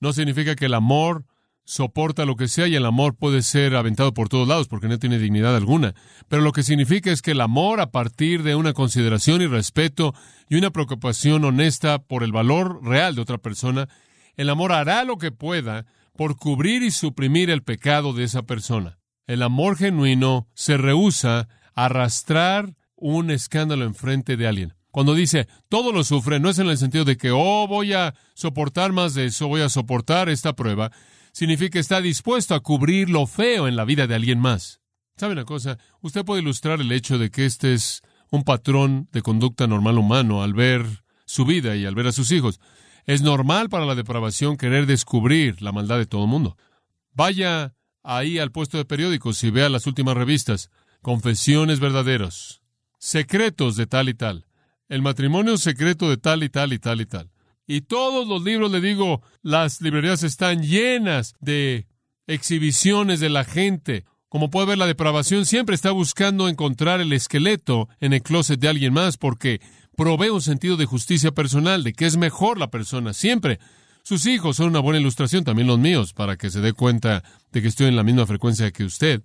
No 0.00 0.12
significa 0.12 0.54
que 0.56 0.66
el 0.66 0.74
amor 0.74 1.24
soporta 1.64 2.24
lo 2.24 2.36
que 2.36 2.48
sea 2.48 2.68
y 2.68 2.74
el 2.74 2.86
amor 2.86 3.16
puede 3.16 3.42
ser 3.42 3.74
aventado 3.74 4.12
por 4.12 4.28
todos 4.28 4.46
lados 4.46 4.68
porque 4.68 4.88
no 4.88 4.98
tiene 4.98 5.18
dignidad 5.18 5.56
alguna. 5.56 5.94
Pero 6.28 6.42
lo 6.42 6.52
que 6.52 6.62
significa 6.62 7.10
es 7.10 7.22
que 7.22 7.32
el 7.32 7.40
amor 7.40 7.80
a 7.80 7.90
partir 7.90 8.42
de 8.42 8.54
una 8.54 8.72
consideración 8.72 9.42
y 9.42 9.46
respeto 9.46 10.14
y 10.48 10.56
una 10.56 10.70
preocupación 10.70 11.44
honesta 11.44 11.98
por 11.98 12.22
el 12.22 12.32
valor 12.32 12.84
real 12.84 13.14
de 13.14 13.22
otra 13.22 13.38
persona, 13.38 13.88
el 14.36 14.50
amor 14.50 14.72
hará 14.72 15.04
lo 15.04 15.18
que 15.18 15.32
pueda 15.32 15.86
por 16.16 16.36
cubrir 16.36 16.82
y 16.82 16.90
suprimir 16.90 17.50
el 17.50 17.62
pecado 17.62 18.12
de 18.12 18.24
esa 18.24 18.42
persona. 18.42 18.98
El 19.26 19.42
amor 19.42 19.76
genuino 19.76 20.48
se 20.54 20.76
rehúsa 20.76 21.48
a 21.74 21.86
arrastrar 21.86 22.74
un 22.96 23.30
escándalo 23.30 23.84
enfrente 23.84 24.36
de 24.36 24.46
alguien. 24.46 24.74
Cuando 24.90 25.14
dice 25.14 25.48
todo 25.68 25.92
lo 25.92 26.04
sufre, 26.04 26.38
no 26.38 26.50
es 26.50 26.58
en 26.60 26.68
el 26.68 26.78
sentido 26.78 27.04
de 27.04 27.16
que, 27.16 27.32
oh, 27.32 27.66
voy 27.66 27.94
a 27.94 28.14
soportar 28.34 28.92
más 28.92 29.14
de 29.14 29.26
eso, 29.26 29.48
voy 29.48 29.62
a 29.62 29.68
soportar 29.68 30.28
esta 30.28 30.54
prueba, 30.54 30.92
significa 31.34 31.80
está 31.80 32.00
dispuesto 32.00 32.54
a 32.54 32.60
cubrir 32.60 33.10
lo 33.10 33.26
feo 33.26 33.66
en 33.66 33.74
la 33.74 33.84
vida 33.84 34.06
de 34.06 34.14
alguien 34.14 34.38
más. 34.38 34.80
¿Sabe 35.16 35.32
una 35.32 35.44
cosa? 35.44 35.78
Usted 36.00 36.24
puede 36.24 36.42
ilustrar 36.42 36.80
el 36.80 36.92
hecho 36.92 37.18
de 37.18 37.30
que 37.30 37.44
este 37.44 37.74
es 37.74 38.02
un 38.30 38.44
patrón 38.44 39.08
de 39.12 39.20
conducta 39.20 39.66
normal 39.66 39.98
humano 39.98 40.42
al 40.42 40.54
ver 40.54 40.86
su 41.26 41.44
vida 41.44 41.74
y 41.74 41.86
al 41.86 41.96
ver 41.96 42.06
a 42.06 42.12
sus 42.12 42.30
hijos. 42.30 42.60
Es 43.04 43.20
normal 43.20 43.68
para 43.68 43.84
la 43.84 43.96
depravación 43.96 44.56
querer 44.56 44.86
descubrir 44.86 45.60
la 45.60 45.72
maldad 45.72 45.98
de 45.98 46.06
todo 46.06 46.22
el 46.22 46.30
mundo. 46.30 46.56
Vaya 47.12 47.74
ahí 48.04 48.38
al 48.38 48.52
puesto 48.52 48.78
de 48.78 48.84
periódicos 48.84 49.42
y 49.42 49.50
vea 49.50 49.68
las 49.68 49.88
últimas 49.88 50.16
revistas. 50.16 50.70
Confesiones 51.02 51.80
verdaderas. 51.80 52.62
Secretos 52.98 53.74
de 53.74 53.86
tal 53.86 54.08
y 54.08 54.14
tal. 54.14 54.46
El 54.88 55.02
matrimonio 55.02 55.58
secreto 55.58 56.08
de 56.08 56.16
tal 56.16 56.44
y 56.44 56.48
tal 56.48 56.72
y 56.72 56.78
tal 56.78 57.00
y 57.00 57.06
tal. 57.06 57.33
Y 57.66 57.82
todos 57.82 58.26
los 58.26 58.42
libros, 58.42 58.70
le 58.70 58.80
digo, 58.80 59.22
las 59.42 59.80
librerías 59.80 60.22
están 60.22 60.62
llenas 60.62 61.34
de 61.40 61.86
exhibiciones 62.26 63.20
de 63.20 63.30
la 63.30 63.44
gente. 63.44 64.04
Como 64.28 64.50
puede 64.50 64.66
ver, 64.66 64.78
la 64.78 64.86
depravación 64.86 65.46
siempre 65.46 65.74
está 65.74 65.90
buscando 65.90 66.48
encontrar 66.48 67.00
el 67.00 67.12
esqueleto 67.12 67.88
en 68.00 68.12
el 68.12 68.22
closet 68.22 68.60
de 68.60 68.68
alguien 68.68 68.92
más 68.92 69.16
porque 69.16 69.60
provee 69.96 70.30
un 70.30 70.42
sentido 70.42 70.76
de 70.76 70.86
justicia 70.86 71.32
personal, 71.32 71.84
de 71.84 71.92
que 71.92 72.06
es 72.06 72.16
mejor 72.16 72.58
la 72.58 72.70
persona, 72.70 73.12
siempre. 73.12 73.60
Sus 74.02 74.26
hijos 74.26 74.56
son 74.56 74.68
una 74.68 74.80
buena 74.80 75.00
ilustración, 75.00 75.44
también 75.44 75.68
los 75.68 75.78
míos, 75.78 76.12
para 76.12 76.36
que 76.36 76.50
se 76.50 76.60
dé 76.60 76.74
cuenta 76.74 77.22
de 77.52 77.62
que 77.62 77.68
estoy 77.68 77.86
en 77.86 77.96
la 77.96 78.02
misma 78.02 78.26
frecuencia 78.26 78.70
que 78.70 78.84
usted. 78.84 79.22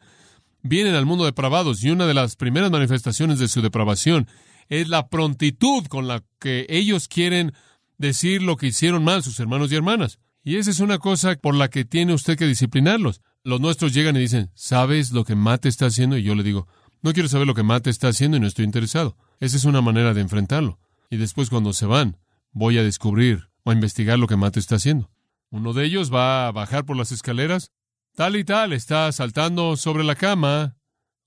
Vienen 0.62 0.96
al 0.96 1.06
mundo 1.06 1.26
depravados 1.26 1.84
y 1.84 1.90
una 1.90 2.06
de 2.06 2.14
las 2.14 2.36
primeras 2.36 2.72
manifestaciones 2.72 3.40
de 3.40 3.48
su 3.48 3.62
depravación 3.62 4.28
es 4.70 4.88
la 4.88 5.10
prontitud 5.10 5.86
con 5.88 6.08
la 6.08 6.24
que 6.40 6.66
ellos 6.70 7.08
quieren 7.08 7.54
decir 8.00 8.42
lo 8.42 8.58
que 8.58 8.68
hicieron 8.68 9.04
mal 9.04 9.22
sus 9.22 9.40
hermanos 9.40 9.72
y 9.72 9.76
hermanas. 9.76 10.18
Y 10.44 10.56
esa 10.56 10.72
es 10.72 10.80
una 10.80 10.98
cosa 10.98 11.36
por 11.36 11.54
la 11.54 11.68
que 11.70 11.86
tiene 11.86 12.14
usted 12.14 12.38
que 12.38 12.48
disciplinarlos. 12.48 13.22
Los 13.44 13.62
nuestros 13.62 13.94
llegan 13.94 14.16
y 14.16 14.20
dicen, 14.20 14.50
¿sabes 14.56 15.12
lo 15.12 15.26
que 15.26 15.36
Mate 15.36 15.70
está 15.70 15.86
haciendo? 15.86 16.18
Y 16.18 16.24
yo 16.24 16.34
le 16.34 16.44
digo, 16.44 16.68
no 17.04 17.14
quiero 17.14 17.30
saber 17.30 17.46
lo 17.46 17.54
que 17.54 17.64
Mate 17.64 17.90
está 17.90 18.08
haciendo 18.08 18.38
y 18.38 18.40
no 18.40 18.48
estoy 18.48 18.66
interesado. 18.66 19.16
Esa 19.40 19.58
es 19.58 19.66
una 19.66 19.82
manera 19.82 20.14
de 20.14 20.22
enfrentarlo. 20.22 20.80
Y 21.10 21.18
después 21.18 21.50
cuando 21.50 21.74
se 21.74 21.86
van, 21.86 22.18
voy 22.52 22.78
a 22.78 22.84
descubrir 22.84 23.50
o 23.64 23.72
a 23.72 23.74
investigar 23.74 24.18
lo 24.18 24.28
que 24.28 24.38
Mate 24.38 24.60
está 24.60 24.76
haciendo. 24.76 25.12
Uno 25.52 25.74
de 25.74 25.86
ellos 25.86 26.14
va 26.14 26.48
a 26.48 26.52
bajar 26.52 26.86
por 26.86 26.96
las 26.96 27.12
escaleras. 27.12 27.72
Tal 28.16 28.36
y 28.36 28.44
tal, 28.44 28.74
está 28.74 29.12
saltando 29.12 29.76
sobre 29.78 30.04
la 30.04 30.16
cama. 30.16 30.78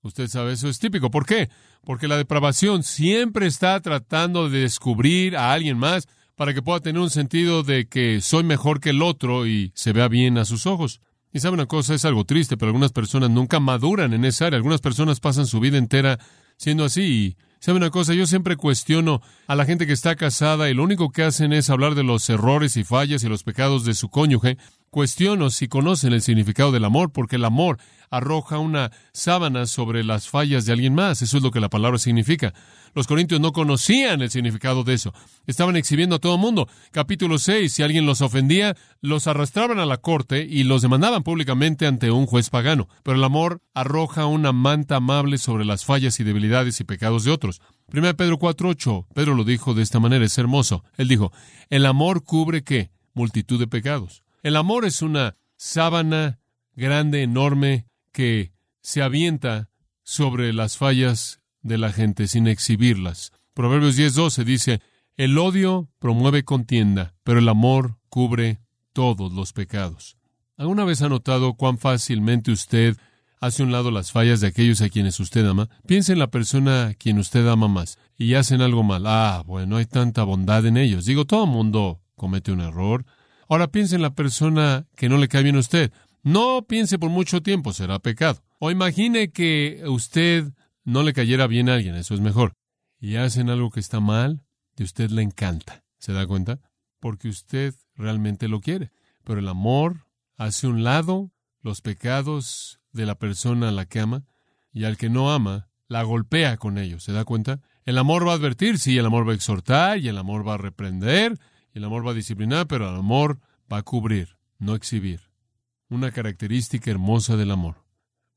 Usted 0.01 0.27
sabe, 0.27 0.53
eso 0.53 0.69
es 0.69 0.79
típico. 0.79 1.11
¿Por 1.11 1.25
qué? 1.25 1.49
Porque 1.83 2.07
la 2.07 2.17
depravación 2.17 2.83
siempre 2.83 3.47
está 3.47 3.79
tratando 3.79 4.49
de 4.49 4.61
descubrir 4.61 5.37
a 5.37 5.53
alguien 5.53 5.77
más 5.77 6.07
para 6.35 6.53
que 6.53 6.61
pueda 6.61 6.79
tener 6.79 7.01
un 7.01 7.09
sentido 7.09 7.63
de 7.63 7.87
que 7.87 8.21
soy 8.21 8.43
mejor 8.43 8.79
que 8.79 8.89
el 8.89 9.01
otro 9.01 9.45
y 9.45 9.71
se 9.75 9.93
vea 9.93 10.07
bien 10.07 10.37
a 10.37 10.45
sus 10.45 10.65
ojos. 10.65 11.01
Y 11.31 11.39
sabe 11.39 11.55
una 11.55 11.65
cosa, 11.65 11.95
es 11.95 12.05
algo 12.05 12.25
triste, 12.25 12.57
pero 12.57 12.69
algunas 12.69 12.91
personas 12.91 13.29
nunca 13.29 13.59
maduran 13.59 14.13
en 14.13 14.25
esa 14.25 14.47
área. 14.47 14.57
Algunas 14.57 14.81
personas 14.81 15.19
pasan 15.19 15.47
su 15.47 15.59
vida 15.59 15.77
entera 15.77 16.19
siendo 16.57 16.85
así. 16.85 17.01
Y 17.01 17.37
sabe 17.59 17.77
una 17.77 17.89
cosa, 17.89 18.13
yo 18.13 18.27
siempre 18.27 18.55
cuestiono 18.55 19.21
a 19.47 19.55
la 19.55 19.65
gente 19.65 19.87
que 19.87 19.93
está 19.93 20.15
casada 20.15 20.69
y 20.69 20.73
lo 20.73 20.83
único 20.83 21.11
que 21.11 21.23
hacen 21.23 21.53
es 21.53 21.69
hablar 21.69 21.95
de 21.95 22.03
los 22.03 22.29
errores 22.29 22.77
y 22.77 22.83
fallas 22.83 23.23
y 23.23 23.29
los 23.29 23.43
pecados 23.43 23.83
de 23.83 23.93
su 23.95 24.09
cónyuge, 24.09 24.57
cuestiono 24.93 25.49
si 25.49 25.67
conocen 25.67 26.13
el 26.13 26.21
significado 26.21 26.71
del 26.71 26.85
amor, 26.85 27.11
porque 27.11 27.37
el 27.37 27.45
amor 27.45 27.79
arroja 28.11 28.59
una 28.59 28.91
sábana 29.11 29.65
sobre 29.65 30.03
las 30.03 30.29
fallas 30.29 30.65
de 30.65 30.71
alguien 30.71 30.93
más. 30.93 31.23
Eso 31.23 31.37
es 31.37 31.43
lo 31.43 31.49
que 31.49 31.59
la 31.59 31.69
palabra 31.69 31.97
significa. 31.97 32.53
Los 32.93 33.07
corintios 33.07 33.41
no 33.41 33.53
conocían 33.53 34.21
el 34.21 34.29
significado 34.29 34.83
de 34.83 34.93
eso. 34.93 35.11
Estaban 35.47 35.75
exhibiendo 35.77 36.17
a 36.17 36.19
todo 36.19 36.35
el 36.35 36.41
mundo. 36.41 36.69
Capítulo 36.91 37.39
6, 37.39 37.73
si 37.73 37.81
alguien 37.81 38.05
los 38.05 38.21
ofendía, 38.21 38.77
los 39.01 39.25
arrastraban 39.25 39.79
a 39.79 39.87
la 39.87 39.97
corte 39.97 40.47
y 40.47 40.63
los 40.63 40.83
demandaban 40.83 41.23
públicamente 41.23 41.87
ante 41.87 42.11
un 42.11 42.27
juez 42.27 42.51
pagano. 42.51 42.87
Pero 43.01 43.17
el 43.17 43.23
amor 43.23 43.63
arroja 43.73 44.27
una 44.27 44.51
manta 44.51 44.97
amable 44.97 45.39
sobre 45.39 45.65
las 45.65 45.83
fallas 45.83 46.19
y 46.19 46.23
debilidades 46.23 46.79
y 46.79 46.83
pecados 46.83 47.23
de 47.23 47.31
otros. 47.31 47.61
1 47.91 48.15
Pedro 48.15 48.37
4.8, 48.37 49.07
Pedro 49.15 49.33
lo 49.33 49.43
dijo 49.43 49.73
de 49.73 49.81
esta 49.81 49.99
manera, 49.99 50.23
es 50.23 50.37
hermoso. 50.37 50.83
Él 50.97 51.07
dijo, 51.07 51.33
el 51.71 51.87
amor 51.87 52.23
cubre 52.23 52.63
qué? 52.63 52.91
Multitud 53.15 53.59
de 53.59 53.65
pecados. 53.67 54.22
El 54.43 54.57
amor 54.57 54.83
es 54.83 55.01
una 55.01 55.37
sábana 55.55 56.41
grande, 56.75 57.23
enorme, 57.23 57.87
que 58.11 58.51
se 58.81 59.01
avienta 59.01 59.69
sobre 60.03 60.51
las 60.51 60.75
fallas 60.75 61.39
de 61.61 61.77
la 61.77 61.93
gente 61.93 62.27
sin 62.27 62.47
exhibirlas. 62.47 63.31
Proverbios 63.53 63.95
10:12 63.95 64.43
dice, 64.43 64.81
el 65.15 65.37
odio 65.37 65.89
promueve 65.97 66.43
contienda, 66.43 67.15
pero 67.23 67.39
el 67.39 67.47
amor 67.47 67.95
cubre 68.09 68.59
todos 68.91 69.31
los 69.31 69.53
pecados. 69.53 70.17
¿Alguna 70.57 70.83
vez 70.83 71.01
ha 71.01 71.07
notado 71.07 71.53
cuán 71.53 71.77
fácilmente 71.77 72.51
usted 72.51 72.97
hace 73.39 73.63
un 73.63 73.71
lado 73.71 73.91
las 73.91 74.11
fallas 74.11 74.41
de 74.41 74.47
aquellos 74.47 74.81
a 74.81 74.89
quienes 74.89 75.21
usted 75.21 75.47
ama? 75.47 75.69
Piense 75.87 76.11
en 76.11 76.19
la 76.19 76.31
persona 76.31 76.87
a 76.87 76.93
quien 76.95 77.17
usted 77.17 77.47
ama 77.47 77.69
más 77.69 77.97
y 78.17 78.33
hacen 78.33 78.61
algo 78.61 78.83
mal. 78.83 79.07
Ah, 79.07 79.41
bueno, 79.45 79.77
hay 79.77 79.85
tanta 79.85 80.23
bondad 80.23 80.65
en 80.65 80.75
ellos. 80.75 81.05
Digo, 81.05 81.23
todo 81.23 81.45
mundo 81.45 82.01
comete 82.15 82.51
un 82.51 82.59
error. 82.59 83.05
Ahora 83.53 83.67
piense 83.67 83.95
en 83.95 84.01
la 84.01 84.15
persona 84.15 84.87
que 84.95 85.09
no 85.09 85.19
le 85.19 85.27
cae 85.27 85.43
bien 85.43 85.57
a 85.57 85.59
usted. 85.59 85.91
No 86.23 86.65
piense 86.67 86.97
por 86.97 87.11
mucho 87.11 87.43
tiempo, 87.43 87.71
será 87.71 87.99
pecado. 87.99 88.43
O 88.57 88.71
imagine 88.71 89.31
que 89.31 89.83
usted 89.85 90.51
no 90.83 91.03
le 91.03 91.13
cayera 91.13 91.45
bien 91.45 91.69
a 91.69 91.75
alguien, 91.75 91.93
eso 91.93 92.15
es 92.15 92.19
mejor. 92.19 92.53
Y 92.99 93.17
hacen 93.17 93.51
algo 93.51 93.69
que 93.69 93.79
está 93.79 93.99
mal, 93.99 94.43
y 94.75 94.81
usted 94.81 95.11
le 95.11 95.21
encanta. 95.21 95.83
¿Se 95.99 96.13
da 96.13 96.25
cuenta? 96.25 96.61
Porque 96.99 97.29
usted 97.29 97.75
realmente 97.93 98.47
lo 98.47 98.59
quiere. 98.59 98.91
Pero 99.23 99.39
el 99.39 99.47
amor 99.47 100.07
hace 100.35 100.65
un 100.65 100.83
lado 100.83 101.31
los 101.61 101.81
pecados 101.81 102.79
de 102.91 103.05
la 103.05 103.19
persona 103.19 103.69
a 103.69 103.71
la 103.71 103.85
que 103.85 103.99
ama, 103.99 104.25
y 104.71 104.85
al 104.85 104.97
que 104.97 105.11
no 105.11 105.31
ama, 105.31 105.69
la 105.87 106.01
golpea 106.01 106.57
con 106.57 106.79
ellos. 106.79 107.03
¿Se 107.03 107.11
da 107.11 107.23
cuenta? 107.23 107.61
El 107.85 107.99
amor 107.99 108.27
va 108.27 108.31
a 108.31 108.35
advertir, 108.35 108.79
sí, 108.79 108.97
el 108.97 109.05
amor 109.05 109.27
va 109.27 109.33
a 109.33 109.35
exhortar, 109.35 109.99
y 109.99 110.07
el 110.07 110.17
amor 110.17 110.47
va 110.47 110.55
a 110.55 110.57
reprender, 110.57 111.37
el 111.73 111.83
amor 111.83 112.05
va 112.05 112.11
a 112.11 112.15
disciplinar, 112.15 112.67
pero 112.67 112.89
el 112.89 112.95
amor 112.95 113.39
va 113.71 113.77
a 113.77 113.83
cubrir, 113.83 114.37
no 114.59 114.75
exhibir. 114.75 115.21
Una 115.89 116.11
característica 116.11 116.89
hermosa 116.89 117.35
del 117.35 117.51
amor. 117.51 117.83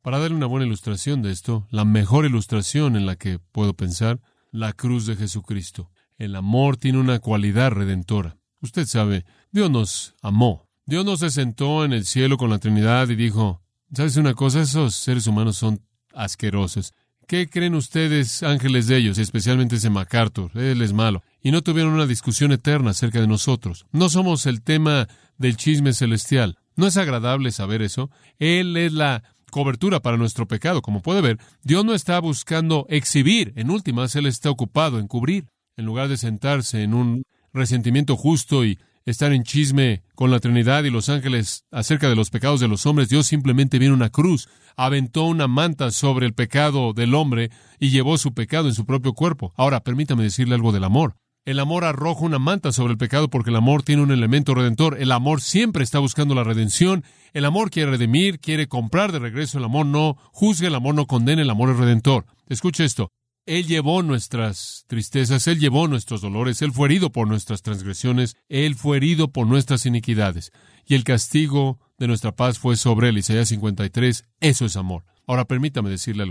Para 0.03 0.19
darle 0.19 0.37
una 0.37 0.47
buena 0.47 0.67
ilustración 0.67 1.23
de 1.23 1.33
esto, 1.33 1.67
la 1.71 1.85
mejor 1.85 2.25
ilustración 2.27 2.97
en 2.97 3.07
la 3.07 3.17
que 3.17 3.39
puedo 3.39 3.75
pensar, 3.75 4.21
la 4.53 4.73
cruz 4.73 5.07
de 5.07 5.17
Jesucristo. 5.17 5.91
El 6.17 6.37
amor 6.37 6.77
tiene 6.77 6.99
una 6.99 7.19
cualidad 7.19 7.73
redentora. 7.73 8.39
Usted 8.61 8.87
sabe, 8.87 9.25
Dios 9.51 9.71
nos 9.71 10.15
amó. 10.23 10.67
Dios 10.87 11.05
nos 11.05 11.21
se 11.21 11.31
sentó 11.31 11.85
en 11.85 11.93
el 11.93 12.07
cielo 12.07 12.37
con 12.37 12.51
la 12.51 12.59
Trinidad 12.59 13.09
y 13.09 13.17
dijo, 13.17 13.63
¿sabes 13.93 14.17
una 14.17 14.35
cosa? 14.35 14.63
Esos 14.63 14.95
seres 14.95 15.27
humanos 15.27 15.57
son 15.57 15.83
asquerosos. 16.15 16.95
¿Qué 17.27 17.49
creen 17.49 17.75
ustedes, 17.75 18.45
ángeles 18.45 18.87
de 18.87 18.99
ellos, 18.99 19.19
especialmente 19.19 19.77
ese 19.77 19.91
MacArthur? 19.91 20.53
Él 20.55 20.81
es 20.81 20.93
malo. 20.93 21.25
Y 21.43 21.51
no 21.51 21.63
tuvieron 21.63 21.93
una 21.93 22.07
discusión 22.07 22.53
eterna 22.53 22.91
acerca 22.91 23.21
de 23.21 23.27
nosotros. 23.27 23.85
No 23.91 24.09
somos 24.09 24.47
el 24.47 24.63
tema 24.63 25.09
del 25.37 25.57
chisme 25.57 25.93
celestial. 25.93 26.57
¿No 26.77 26.87
es 26.87 26.97
agradable 26.97 27.51
saber 27.51 27.83
eso? 27.83 28.11
Él 28.39 28.77
es 28.77 28.93
la 28.93 29.25
cobertura 29.51 29.99
para 29.99 30.17
nuestro 30.17 30.47
pecado. 30.47 30.83
Como 30.83 31.03
puede 31.03 31.21
ver, 31.21 31.39
Dios 31.65 31.85
no 31.85 31.95
está 31.95 32.21
buscando 32.21 32.87
exhibir, 32.89 33.53
en 33.57 33.71
últimas, 33.71 34.15
Él 34.15 34.27
está 34.27 34.51
ocupado 34.51 35.01
en 35.01 35.09
cubrir, 35.09 35.49
en 35.77 35.85
lugar 35.85 36.07
de 36.07 36.19
sentarse 36.19 36.85
en 36.85 36.95
un 36.95 37.25
resentimiento 37.53 38.17
justo 38.17 38.65
y 38.65 38.79
estar 39.07 39.33
en 39.33 39.45
chisme 39.45 40.03
con 40.15 40.31
la 40.31 40.41
Trinidad 40.41 40.85
y 40.85 40.91
los 40.91 41.09
ángeles 41.09 41.65
acerca 41.71 42.09
de 42.09 42.17
los 42.17 42.31
pecados 42.31 42.61
de 42.61 42.69
los 42.69 42.85
hombres, 42.87 43.09
Dios 43.09 43.27
simplemente 43.27 43.79
vino 43.79 43.95
una 43.95 44.11
cruz, 44.11 44.49
aventó 44.77 45.25
una 45.25 45.47
manta 45.47 45.93
sobre 45.93 46.27
el 46.27 46.35
pecado 46.35 46.93
del 46.93 47.15
hombre 47.15 47.51
y 47.79 47.91
llevó 47.91 48.19
su 48.19 48.35
pecado 48.35 48.69
en 48.69 48.75
su 48.75 48.85
propio 48.85 49.15
cuerpo. 49.15 49.55
Ahora, 49.57 49.81
permítame 49.81 50.25
decirle 50.25 50.57
algo 50.57 50.73
del 50.73 50.85
amor. 50.85 51.15
El 51.47 51.61
amor 51.61 51.85
arroja 51.85 52.25
una 52.25 52.41
manta 52.41 52.73
sobre 52.73 52.91
el 52.91 52.99
pecado 52.99 53.31
porque 53.31 53.51
el 53.51 53.57
amor 53.57 53.85
tiene 53.85 54.03
un 54.03 54.11
elemento 54.11 54.53
redentor. 54.53 55.01
El 55.01 55.13
amor 55.13 55.41
siempre 55.41 55.85
está 55.85 56.01
buscando 56.01 56.35
la 56.35 56.43
redención. 56.43 57.05
El 57.35 57.45
amor 57.45 57.71
quiere 57.71 57.93
redimir, 57.93 58.41
quiere 58.41 58.67
comprar 58.67 59.13
de 59.13 59.21
regreso. 59.21 59.59
El 59.59 59.65
amor 59.65 59.87
no 59.87 60.17
juzga, 60.33 60.67
el 60.67 60.75
amor 60.75 60.97
no 60.97 61.07
condena, 61.07 61.43
el 61.43 61.51
amor 61.51 61.71
es 61.71 61.77
redentor. 61.77 62.27
Escuche 62.49 62.85
esto. 62.85 63.13
Él 63.47 63.67
llevó 63.67 64.03
nuestras 64.03 64.85
tristezas, 64.89 65.47
Él 65.47 65.61
llevó 65.61 65.87
nuestros 65.87 66.21
dolores, 66.21 66.63
Él 66.63 66.73
fue 66.73 66.89
herido 66.89 67.13
por 67.13 67.29
nuestras 67.29 67.63
transgresiones, 67.63 68.37
Él 68.49 68.75
fue 68.75 68.97
herido 68.97 69.29
por 69.29 69.47
nuestras 69.47 69.87
iniquidades. 69.87 70.51
Y 70.85 70.97
el 70.97 71.05
castigo 71.05 71.79
de 71.97 72.09
nuestra 72.09 72.35
paz 72.35 72.59
fue 72.59 72.77
sobre 72.77 73.09
Él. 73.09 73.19
Isaías 73.19 73.49
53. 73.49 74.25
Eso 74.41 74.67
es 74.67 74.77
amor. 74.77 75.05
Ahora 75.29 75.45
permítame 75.45 75.91
decirle. 75.91 76.27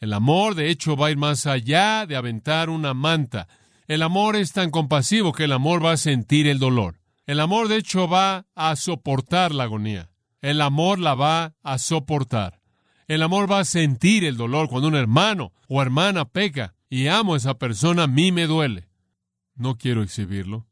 El 0.00 0.12
amor, 0.12 0.54
de 0.54 0.70
hecho, 0.70 0.96
va 0.96 1.08
a 1.08 1.10
ir 1.10 1.16
más 1.16 1.46
allá 1.46 2.06
de 2.06 2.16
aventar 2.16 2.68
una 2.68 2.92
manta. 2.92 3.48
El 3.86 4.02
amor 4.02 4.36
es 4.36 4.52
tan 4.52 4.70
compasivo 4.70 5.32
que 5.32 5.44
el 5.44 5.52
amor 5.52 5.84
va 5.84 5.92
a 5.92 5.96
sentir 5.96 6.46
el 6.46 6.58
dolor. 6.58 7.00
El 7.26 7.40
amor, 7.40 7.68
de 7.68 7.76
hecho, 7.76 8.06
va 8.06 8.46
a 8.54 8.76
soportar 8.76 9.54
la 9.54 9.64
agonía. 9.64 10.10
El 10.42 10.60
amor 10.60 10.98
la 10.98 11.14
va 11.14 11.54
a 11.62 11.78
soportar. 11.78 12.59
El 13.10 13.24
amor 13.24 13.50
va 13.50 13.58
a 13.58 13.64
sentir 13.64 14.24
el 14.24 14.36
dolor 14.36 14.68
cuando 14.68 14.86
un 14.86 14.94
hermano 14.94 15.52
o 15.66 15.82
hermana 15.82 16.26
peca 16.26 16.76
y 16.88 17.08
amo 17.08 17.34
a 17.34 17.38
esa 17.38 17.58
persona, 17.58 18.04
a 18.04 18.06
mí 18.06 18.30
me 18.30 18.46
duele. 18.46 18.88
No 19.56 19.78
quiero 19.78 20.04
exhibirlo. 20.04 20.68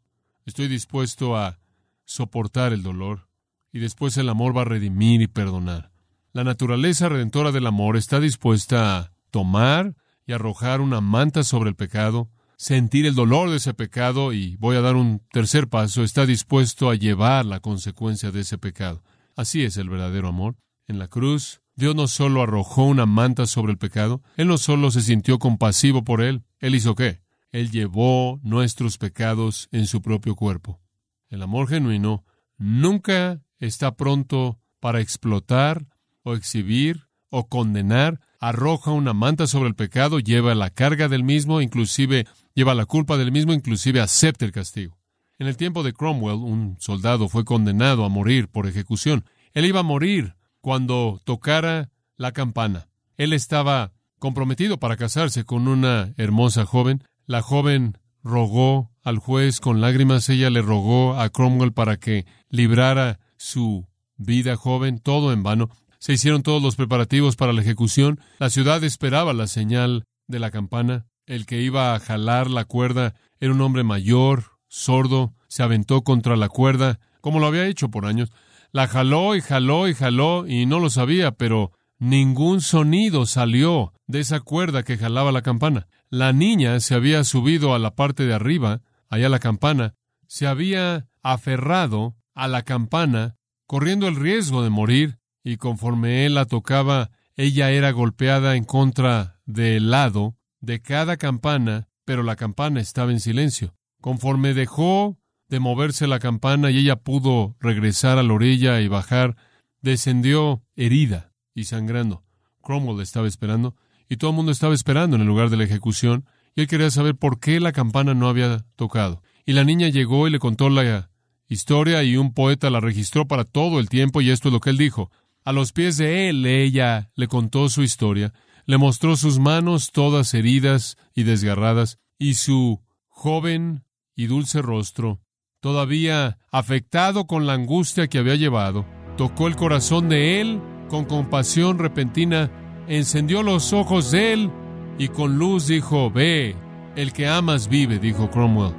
Estoy 0.47 0.69
dispuesto 0.69 1.37
a 1.37 1.59
soportar 2.05 2.73
el 2.73 2.85
dolor 2.85 3.29
y 3.73 3.81
después 3.81 4.17
el 4.19 4.29
amor 4.29 4.57
va 4.57 4.63
a 4.63 4.67
redimir 4.67 5.21
y 5.21 5.27
perdonar. 5.27 5.91
La 6.33 6.45
naturaleza 6.45 7.09
redentora 7.09 7.51
del 7.51 7.67
amor 7.67 7.97
está 7.97 8.21
dispuesta 8.21 8.97
a 8.97 9.13
tomar 9.33 9.97
y 10.25 10.33
arrojar 10.33 10.81
una 10.81 11.01
manta 11.01 11.43
sobre 11.43 11.71
el 11.71 11.75
pecado 11.75 12.31
sentir 12.57 13.05
el 13.05 13.17
dolor 13.17 13.51
de 13.51 13.57
ese 13.57 13.75
pecado 13.75 14.33
y 14.33 14.55
voy 14.59 14.77
a 14.77 14.81
dar 14.81 14.95
un 14.95 15.23
tercer 15.33 15.67
paso, 15.67 16.05
está 16.05 16.25
dispuesto 16.25 16.89
a 16.89 16.95
llevar 16.95 17.47
la 17.47 17.59
consecuencia 17.59 18.31
de 18.31 18.43
ese 18.43 18.59
pecado. 18.59 19.03
Así 19.35 19.65
es 19.65 19.77
el 19.77 19.89
verdadero 19.89 20.29
amor. 20.29 20.55
En 20.87 21.01
la 21.01 21.09
cruz, 21.09 21.63
Dios 21.79 21.95
no 21.95 22.09
solo 22.09 22.43
arrojó 22.43 22.83
una 22.87 23.07
manta 23.07 23.47
sobre 23.47 23.71
el 23.71 23.79
pecado, 23.79 24.21
Él 24.37 24.49
no 24.49 24.59
solo 24.59 24.91
se 24.91 25.01
sintió 25.01 25.39
compasivo 25.39 26.03
por 26.03 26.23
él, 26.23 26.43
Él 26.59 26.75
hizo 26.75 26.97
qué? 26.97 27.21
Él 27.53 27.71
llevó 27.71 28.41
nuestros 28.43 28.99
pecados 28.99 29.69
en 29.71 29.87
su 29.87 30.03
propio 30.03 30.35
cuerpo. 30.35 30.81
El 31.29 31.41
amor 31.41 31.69
genuino 31.69 32.25
nunca 32.57 33.41
está 33.61 33.95
pronto 33.95 34.59
para 34.81 35.01
explotar 35.01 35.87
o 36.25 36.35
exhibir 36.35 37.07
o 37.31 37.47
condenar, 37.47 38.19
arroja 38.41 38.91
una 38.91 39.13
manta 39.13 39.47
sobre 39.47 39.69
el 39.69 39.77
pecado, 39.77 40.19
lleva 40.19 40.57
la 40.57 40.71
carga 40.71 41.07
del 41.07 41.23
mismo, 41.23 41.61
inclusive 41.61 42.27
lleva 42.55 42.75
la 42.75 42.87
culpa 42.87 43.17
del 43.17 43.31
mismo, 43.31 43.53
inclusive 43.53 44.01
acepta 44.01 44.45
el 44.45 44.51
castigo. 44.51 44.99
En 45.39 45.47
el 45.47 45.57
tiempo 45.57 45.85
de 45.85 45.93
Cromwell, 45.93 46.39
un 46.39 46.77
soldado 46.81 47.29
fue 47.29 47.45
condenado 47.45 48.05
a 48.05 48.09
morir 48.09 48.49
por 48.49 48.67
ejecución. 48.67 49.25
Él 49.53 49.65
iba 49.65 49.79
a 49.79 49.85
morir 49.85 50.35
cuando 50.69 51.19
tocara 51.25 51.89
la 52.19 52.33
campana. 52.33 52.89
Él 53.17 53.33
estaba 53.33 53.95
comprometido 54.19 54.79
para 54.79 54.99
casarse 54.99 55.45
con 55.45 55.67
una 55.67 56.13
hermosa 56.19 56.67
joven. 56.67 57.05
La 57.25 57.41
joven 57.41 57.97
rogó 58.23 58.91
al 59.03 59.17
juez 59.17 59.61
con 59.61 59.81
lágrimas, 59.81 60.29
ella 60.29 60.51
le 60.51 60.61
rogó 60.61 61.19
a 61.19 61.31
Cromwell 61.31 61.73
para 61.73 61.97
que 61.97 62.27
librara 62.51 63.19
su 63.39 63.87
vida 64.19 64.57
joven, 64.57 64.99
todo 64.99 65.33
en 65.33 65.43
vano. 65.43 65.71
Se 66.01 66.13
hicieron 66.13 66.43
todos 66.43 66.63
los 66.63 66.77
preparativos 66.77 67.35
para 67.35 67.55
la 67.55 67.63
ejecución. 67.63 68.21
La 68.39 68.51
ciudad 68.51 68.85
esperaba 68.85 69.33
la 69.33 69.47
señal 69.47 70.05
de 70.27 70.39
la 70.39 70.51
campana. 70.51 71.07
El 71.25 71.47
que 71.47 71.63
iba 71.63 71.95
a 71.95 71.99
jalar 71.99 72.51
la 72.51 72.67
cuerda 72.67 73.15
era 73.41 73.55
un 73.55 73.63
hombre 73.63 73.85
mayor, 73.85 74.59
sordo, 74.67 75.33
se 75.49 75.63
aventó 75.63 76.03
contra 76.03 76.37
la 76.37 76.51
cuerda, 76.51 77.01
como 77.23 77.41
lo 77.41 77.47
había 77.47 77.69
hecho 77.69 77.89
por 77.89 78.05
años. 78.05 78.31
La 78.73 78.87
jaló 78.87 79.35
y 79.35 79.41
jaló 79.41 79.89
y 79.89 79.95
jaló 79.95 80.47
y 80.47 80.67
no 80.67 80.79
lo 80.81 80.91
sabía, 80.91 81.33
pero 81.33 81.73
ningún 81.99 82.61
sonido 82.61 83.27
salió 83.27 83.93
de 84.07 84.21
esa 84.21 84.41
cuerda 84.41 84.83
que 84.83 84.99
jalaba 84.99 85.33
la 85.33 85.43
campana. 85.43 85.87
La 86.11 86.33
niña 86.33 86.79
se 86.81 86.95
había 86.95 87.25
subido 87.25 87.75
a 87.75 87.79
la 87.79 87.95
parte 87.95 88.27
de 88.27 88.35
arriba, 88.35 88.83
allá 89.09 89.29
la 89.29 89.39
campana, 89.39 89.95
se 90.27 90.47
había 90.47 91.09
aferrado 91.23 92.17
a 92.35 92.49
la 92.49 92.63
campana, 92.63 93.37
corriendo 93.67 94.07
el 94.07 94.17
riesgo 94.17 94.63
de 94.63 94.71
morir, 94.71 95.19
y 95.43 95.57
conforme 95.57 96.27
él 96.27 96.35
la 96.35 96.45
tocaba, 96.45 97.11
ella 97.37 97.71
era 97.71 97.91
golpeada 97.91 98.57
en 98.57 98.65
contra 98.65 99.41
del 99.47 99.91
lado 99.91 100.37
de 100.61 100.81
cada 100.83 101.17
campana, 101.17 101.89
pero 102.05 102.23
la 102.23 102.37
campana 102.37 102.81
estaba 102.81 103.13
en 103.13 103.21
silencio. 103.21 103.75
Conforme 104.01 104.55
dejó 104.55 105.18
de 105.49 105.61
moverse 105.61 106.07
la 106.07 106.19
campana 106.19 106.71
y 106.71 106.79
ella 106.79 106.97
pudo 106.97 107.57
regresar 107.61 108.19
a 108.19 108.23
la 108.23 108.33
orilla 108.33 108.81
y 108.81 108.89
bajar, 108.89 109.37
descendió 109.81 110.63
herida 110.77 111.33
y 111.55 111.65
sangrando. 111.65 112.25
Cromwell 112.63 113.01
estaba 113.01 113.27
esperando 113.27 113.75
y 114.09 114.17
todo 114.17 114.31
el 114.31 114.37
mundo 114.37 114.53
estaba 114.53 114.75
esperando 114.75 115.17
en 115.17 115.23
el 115.23 115.29
lugar 115.29 115.51
de 115.51 115.57
la 115.57 115.65
ejecución 115.65 116.27
y 116.55 116.63
él 116.63 116.67
quería 116.67 116.91
saber 116.91 117.17
por 117.17 117.41
qué 117.41 117.61
la 117.61 117.73
campana 117.73 118.15
no 118.15 118.29
había 118.29 118.65
tocado. 118.77 119.23
Y 119.47 119.53
la 119.53 119.65
niña 119.65 119.89
llegó 119.89 120.27
y 120.27 120.31
le 120.31 120.39
contó 120.39 120.69
la 120.69 121.11
historia 121.49 122.03
y 122.03 122.17
un 122.17 122.35
poeta 122.35 122.69
la 122.71 122.81
registró 122.81 123.27
para 123.27 123.45
todo 123.45 123.81
el 123.81 123.89
tiempo 123.89 124.21
y 124.21 124.31
esto 124.31 124.49
es 124.49 124.53
lo 124.53 124.61
que 124.61 124.71
él 124.71 124.77
dijo. 124.77 125.11
A 125.45 125.53
los 125.53 125.73
pies 125.73 125.97
de 125.97 126.29
él 126.29 126.45
ella 126.45 127.11
le 127.15 127.29
contó 127.29 127.69
su 127.69 127.83
historia, 127.83 128.35
le 128.67 128.77
mostró 128.77 129.17
sus 129.17 129.39
manos 129.39 129.93
todas 129.93 130.35
heridas 130.35 130.97
y 131.15 131.23
desgarradas 131.23 131.99
y 132.19 132.35
su 132.35 132.83
joven 133.09 133.85
y 134.15 134.27
dulce 134.27 134.61
rostro, 134.61 135.21
todavía 135.69 136.39
afectado 136.51 137.27
con 137.27 137.47
la 137.47 137.53
angustia 137.53 138.07
que 138.07 138.17
había 138.17 138.37
llevado, 138.37 138.87
tocó 139.19 139.49
el 139.49 139.55
corazón 139.55 140.09
de 140.09 140.41
él 140.41 140.63
con 140.89 141.05
compasión 141.05 141.79
repentina, 141.79 142.51
encendió 142.89 143.43
los 143.43 143.75
ojos 143.75 144.11
de 144.11 144.33
él 144.33 144.51
y 144.97 145.09
con 145.09 145.37
luz 145.37 145.67
dijo, 145.67 146.11
Ve, 146.11 146.57
el 146.97 147.13
que 147.13 147.29
amas 147.29 147.69
vive, 147.69 147.99
dijo 147.99 148.31
Cromwell. 148.31 148.75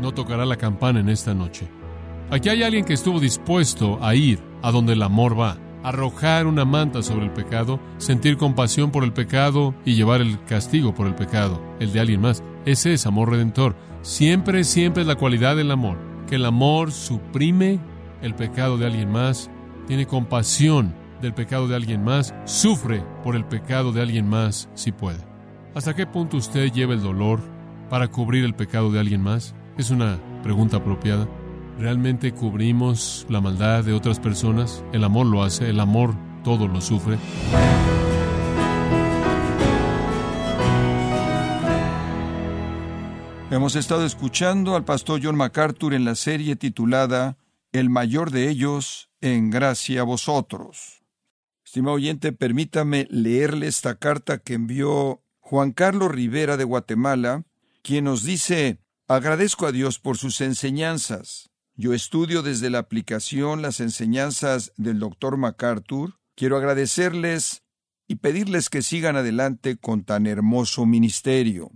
No 0.00 0.12
tocará 0.12 0.46
la 0.46 0.54
campana 0.54 1.00
en 1.00 1.08
esta 1.08 1.34
noche. 1.34 1.66
Aquí 2.30 2.48
hay 2.50 2.62
alguien 2.62 2.84
que 2.84 2.94
estuvo 2.94 3.18
dispuesto 3.18 3.98
a 4.00 4.14
ir 4.14 4.38
a 4.62 4.70
donde 4.70 4.92
el 4.92 5.02
amor 5.02 5.36
va, 5.36 5.58
arrojar 5.82 6.46
una 6.46 6.64
manta 6.64 7.02
sobre 7.02 7.24
el 7.24 7.32
pecado, 7.32 7.80
sentir 7.96 8.36
compasión 8.36 8.92
por 8.92 9.02
el 9.02 9.12
pecado 9.12 9.74
y 9.84 9.96
llevar 9.96 10.20
el 10.20 10.40
castigo 10.44 10.94
por 10.94 11.08
el 11.08 11.16
pecado, 11.16 11.60
el 11.80 11.92
de 11.92 11.98
alguien 11.98 12.20
más. 12.20 12.44
Ese 12.64 12.92
es 12.92 13.06
amor 13.06 13.30
redentor. 13.30 13.74
Siempre, 14.02 14.62
siempre 14.62 15.02
es 15.02 15.08
la 15.08 15.16
cualidad 15.16 15.56
del 15.56 15.72
amor, 15.72 16.07
que 16.28 16.36
el 16.36 16.44
amor 16.44 16.92
suprime 16.92 17.80
el 18.22 18.34
pecado 18.34 18.78
de 18.78 18.86
alguien 18.86 19.10
más, 19.10 19.50
tiene 19.86 20.06
compasión 20.06 20.94
del 21.22 21.34
pecado 21.34 21.68
de 21.68 21.76
alguien 21.76 22.04
más, 22.04 22.34
sufre 22.44 23.02
por 23.24 23.34
el 23.36 23.44
pecado 23.44 23.92
de 23.92 24.02
alguien 24.02 24.28
más 24.28 24.68
si 24.74 24.92
puede. 24.92 25.18
¿Hasta 25.74 25.94
qué 25.94 26.06
punto 26.06 26.36
usted 26.36 26.72
lleva 26.72 26.94
el 26.94 27.02
dolor 27.02 27.40
para 27.88 28.08
cubrir 28.08 28.44
el 28.44 28.54
pecado 28.54 28.90
de 28.90 29.00
alguien 29.00 29.22
más? 29.22 29.54
Es 29.76 29.90
una 29.90 30.18
pregunta 30.42 30.78
apropiada. 30.78 31.28
¿Realmente 31.78 32.32
cubrimos 32.32 33.26
la 33.28 33.40
maldad 33.40 33.84
de 33.84 33.92
otras 33.92 34.18
personas? 34.18 34.84
El 34.92 35.04
amor 35.04 35.26
lo 35.26 35.42
hace, 35.42 35.70
el 35.70 35.80
amor 35.80 36.14
todo 36.42 36.66
lo 36.66 36.80
sufre. 36.80 37.16
Hemos 43.50 43.76
estado 43.76 44.04
escuchando 44.04 44.76
al 44.76 44.84
pastor 44.84 45.20
John 45.22 45.36
MacArthur 45.36 45.94
en 45.94 46.04
la 46.04 46.16
serie 46.16 46.54
titulada 46.54 47.38
El 47.72 47.88
mayor 47.88 48.30
de 48.30 48.50
ellos, 48.50 49.08
en 49.22 49.48
gracia 49.48 50.02
a 50.02 50.04
vosotros. 50.04 51.02
Estimado 51.64 51.96
oyente, 51.96 52.32
permítame 52.32 53.08
leerle 53.10 53.66
esta 53.66 53.94
carta 53.94 54.36
que 54.36 54.52
envió 54.52 55.22
Juan 55.38 55.72
Carlos 55.72 56.10
Rivera 56.10 56.58
de 56.58 56.64
Guatemala, 56.64 57.44
quien 57.82 58.04
nos 58.04 58.22
dice, 58.22 58.80
agradezco 59.08 59.64
a 59.64 59.72
Dios 59.72 59.98
por 59.98 60.18
sus 60.18 60.42
enseñanzas. 60.42 61.48
Yo 61.74 61.94
estudio 61.94 62.42
desde 62.42 62.68
la 62.68 62.80
aplicación 62.80 63.62
las 63.62 63.80
enseñanzas 63.80 64.74
del 64.76 64.98
doctor 64.98 65.38
MacArthur. 65.38 66.18
Quiero 66.34 66.58
agradecerles 66.58 67.62
y 68.06 68.16
pedirles 68.16 68.68
que 68.68 68.82
sigan 68.82 69.16
adelante 69.16 69.78
con 69.78 70.04
tan 70.04 70.26
hermoso 70.26 70.84
ministerio. 70.84 71.70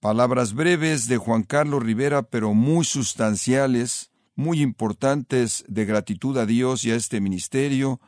Palabras 0.00 0.52
breves 0.52 1.08
de 1.08 1.16
Juan 1.16 1.42
Carlos 1.42 1.82
Rivera, 1.82 2.22
pero 2.22 2.52
muy 2.52 2.84
sustanciales, 2.84 4.10
muy 4.34 4.60
importantes 4.60 5.64
de 5.68 5.86
gratitud 5.86 6.36
a 6.36 6.46
Dios 6.46 6.84
y 6.84 6.90
a 6.90 6.96
este 6.96 7.20
ministerio, 7.20 8.00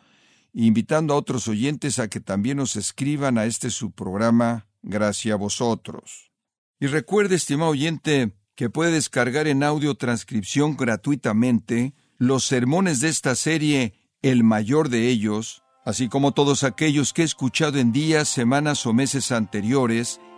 invitando 0.53 1.15
a 1.15 1.17
otros 1.17 1.49
oyentes 1.49 1.99
a 1.99 2.09
que 2.09 2.21
también 2.21 2.59
nos 2.59 2.77
escriban 2.77 3.39
a 3.39 3.47
este 3.47 3.71
su 3.71 3.91
programa, 3.91 4.67
Gracias 4.83 5.35
a 5.35 5.37
vosotros. 5.37 6.31
Y 6.79 6.87
recuerde, 6.87 7.35
estimado 7.35 7.73
oyente, 7.73 8.37
que 8.55 8.71
puede 8.71 8.93
descargar 8.93 9.49
en 9.49 9.63
audio 9.63 9.97
transcripción 9.97 10.77
gratuitamente 10.77 11.95
los 12.17 12.45
sermones 12.45 13.01
de 13.01 13.09
esta 13.09 13.35
serie, 13.35 13.95
el 14.23 14.45
mayor 14.45 14.89
de 14.89 15.09
ellos, 15.09 15.63
así 15.85 16.09
como 16.09 16.33
todos 16.33 16.65
aquellos 16.65 17.13
que 17.13 17.23
he 17.23 17.25
escuchado 17.25 17.79
en 17.79 17.93
días, 17.93 18.29
semanas 18.29 18.87
o 18.87 18.93
meses 18.93 19.33
anteriores 19.33 20.21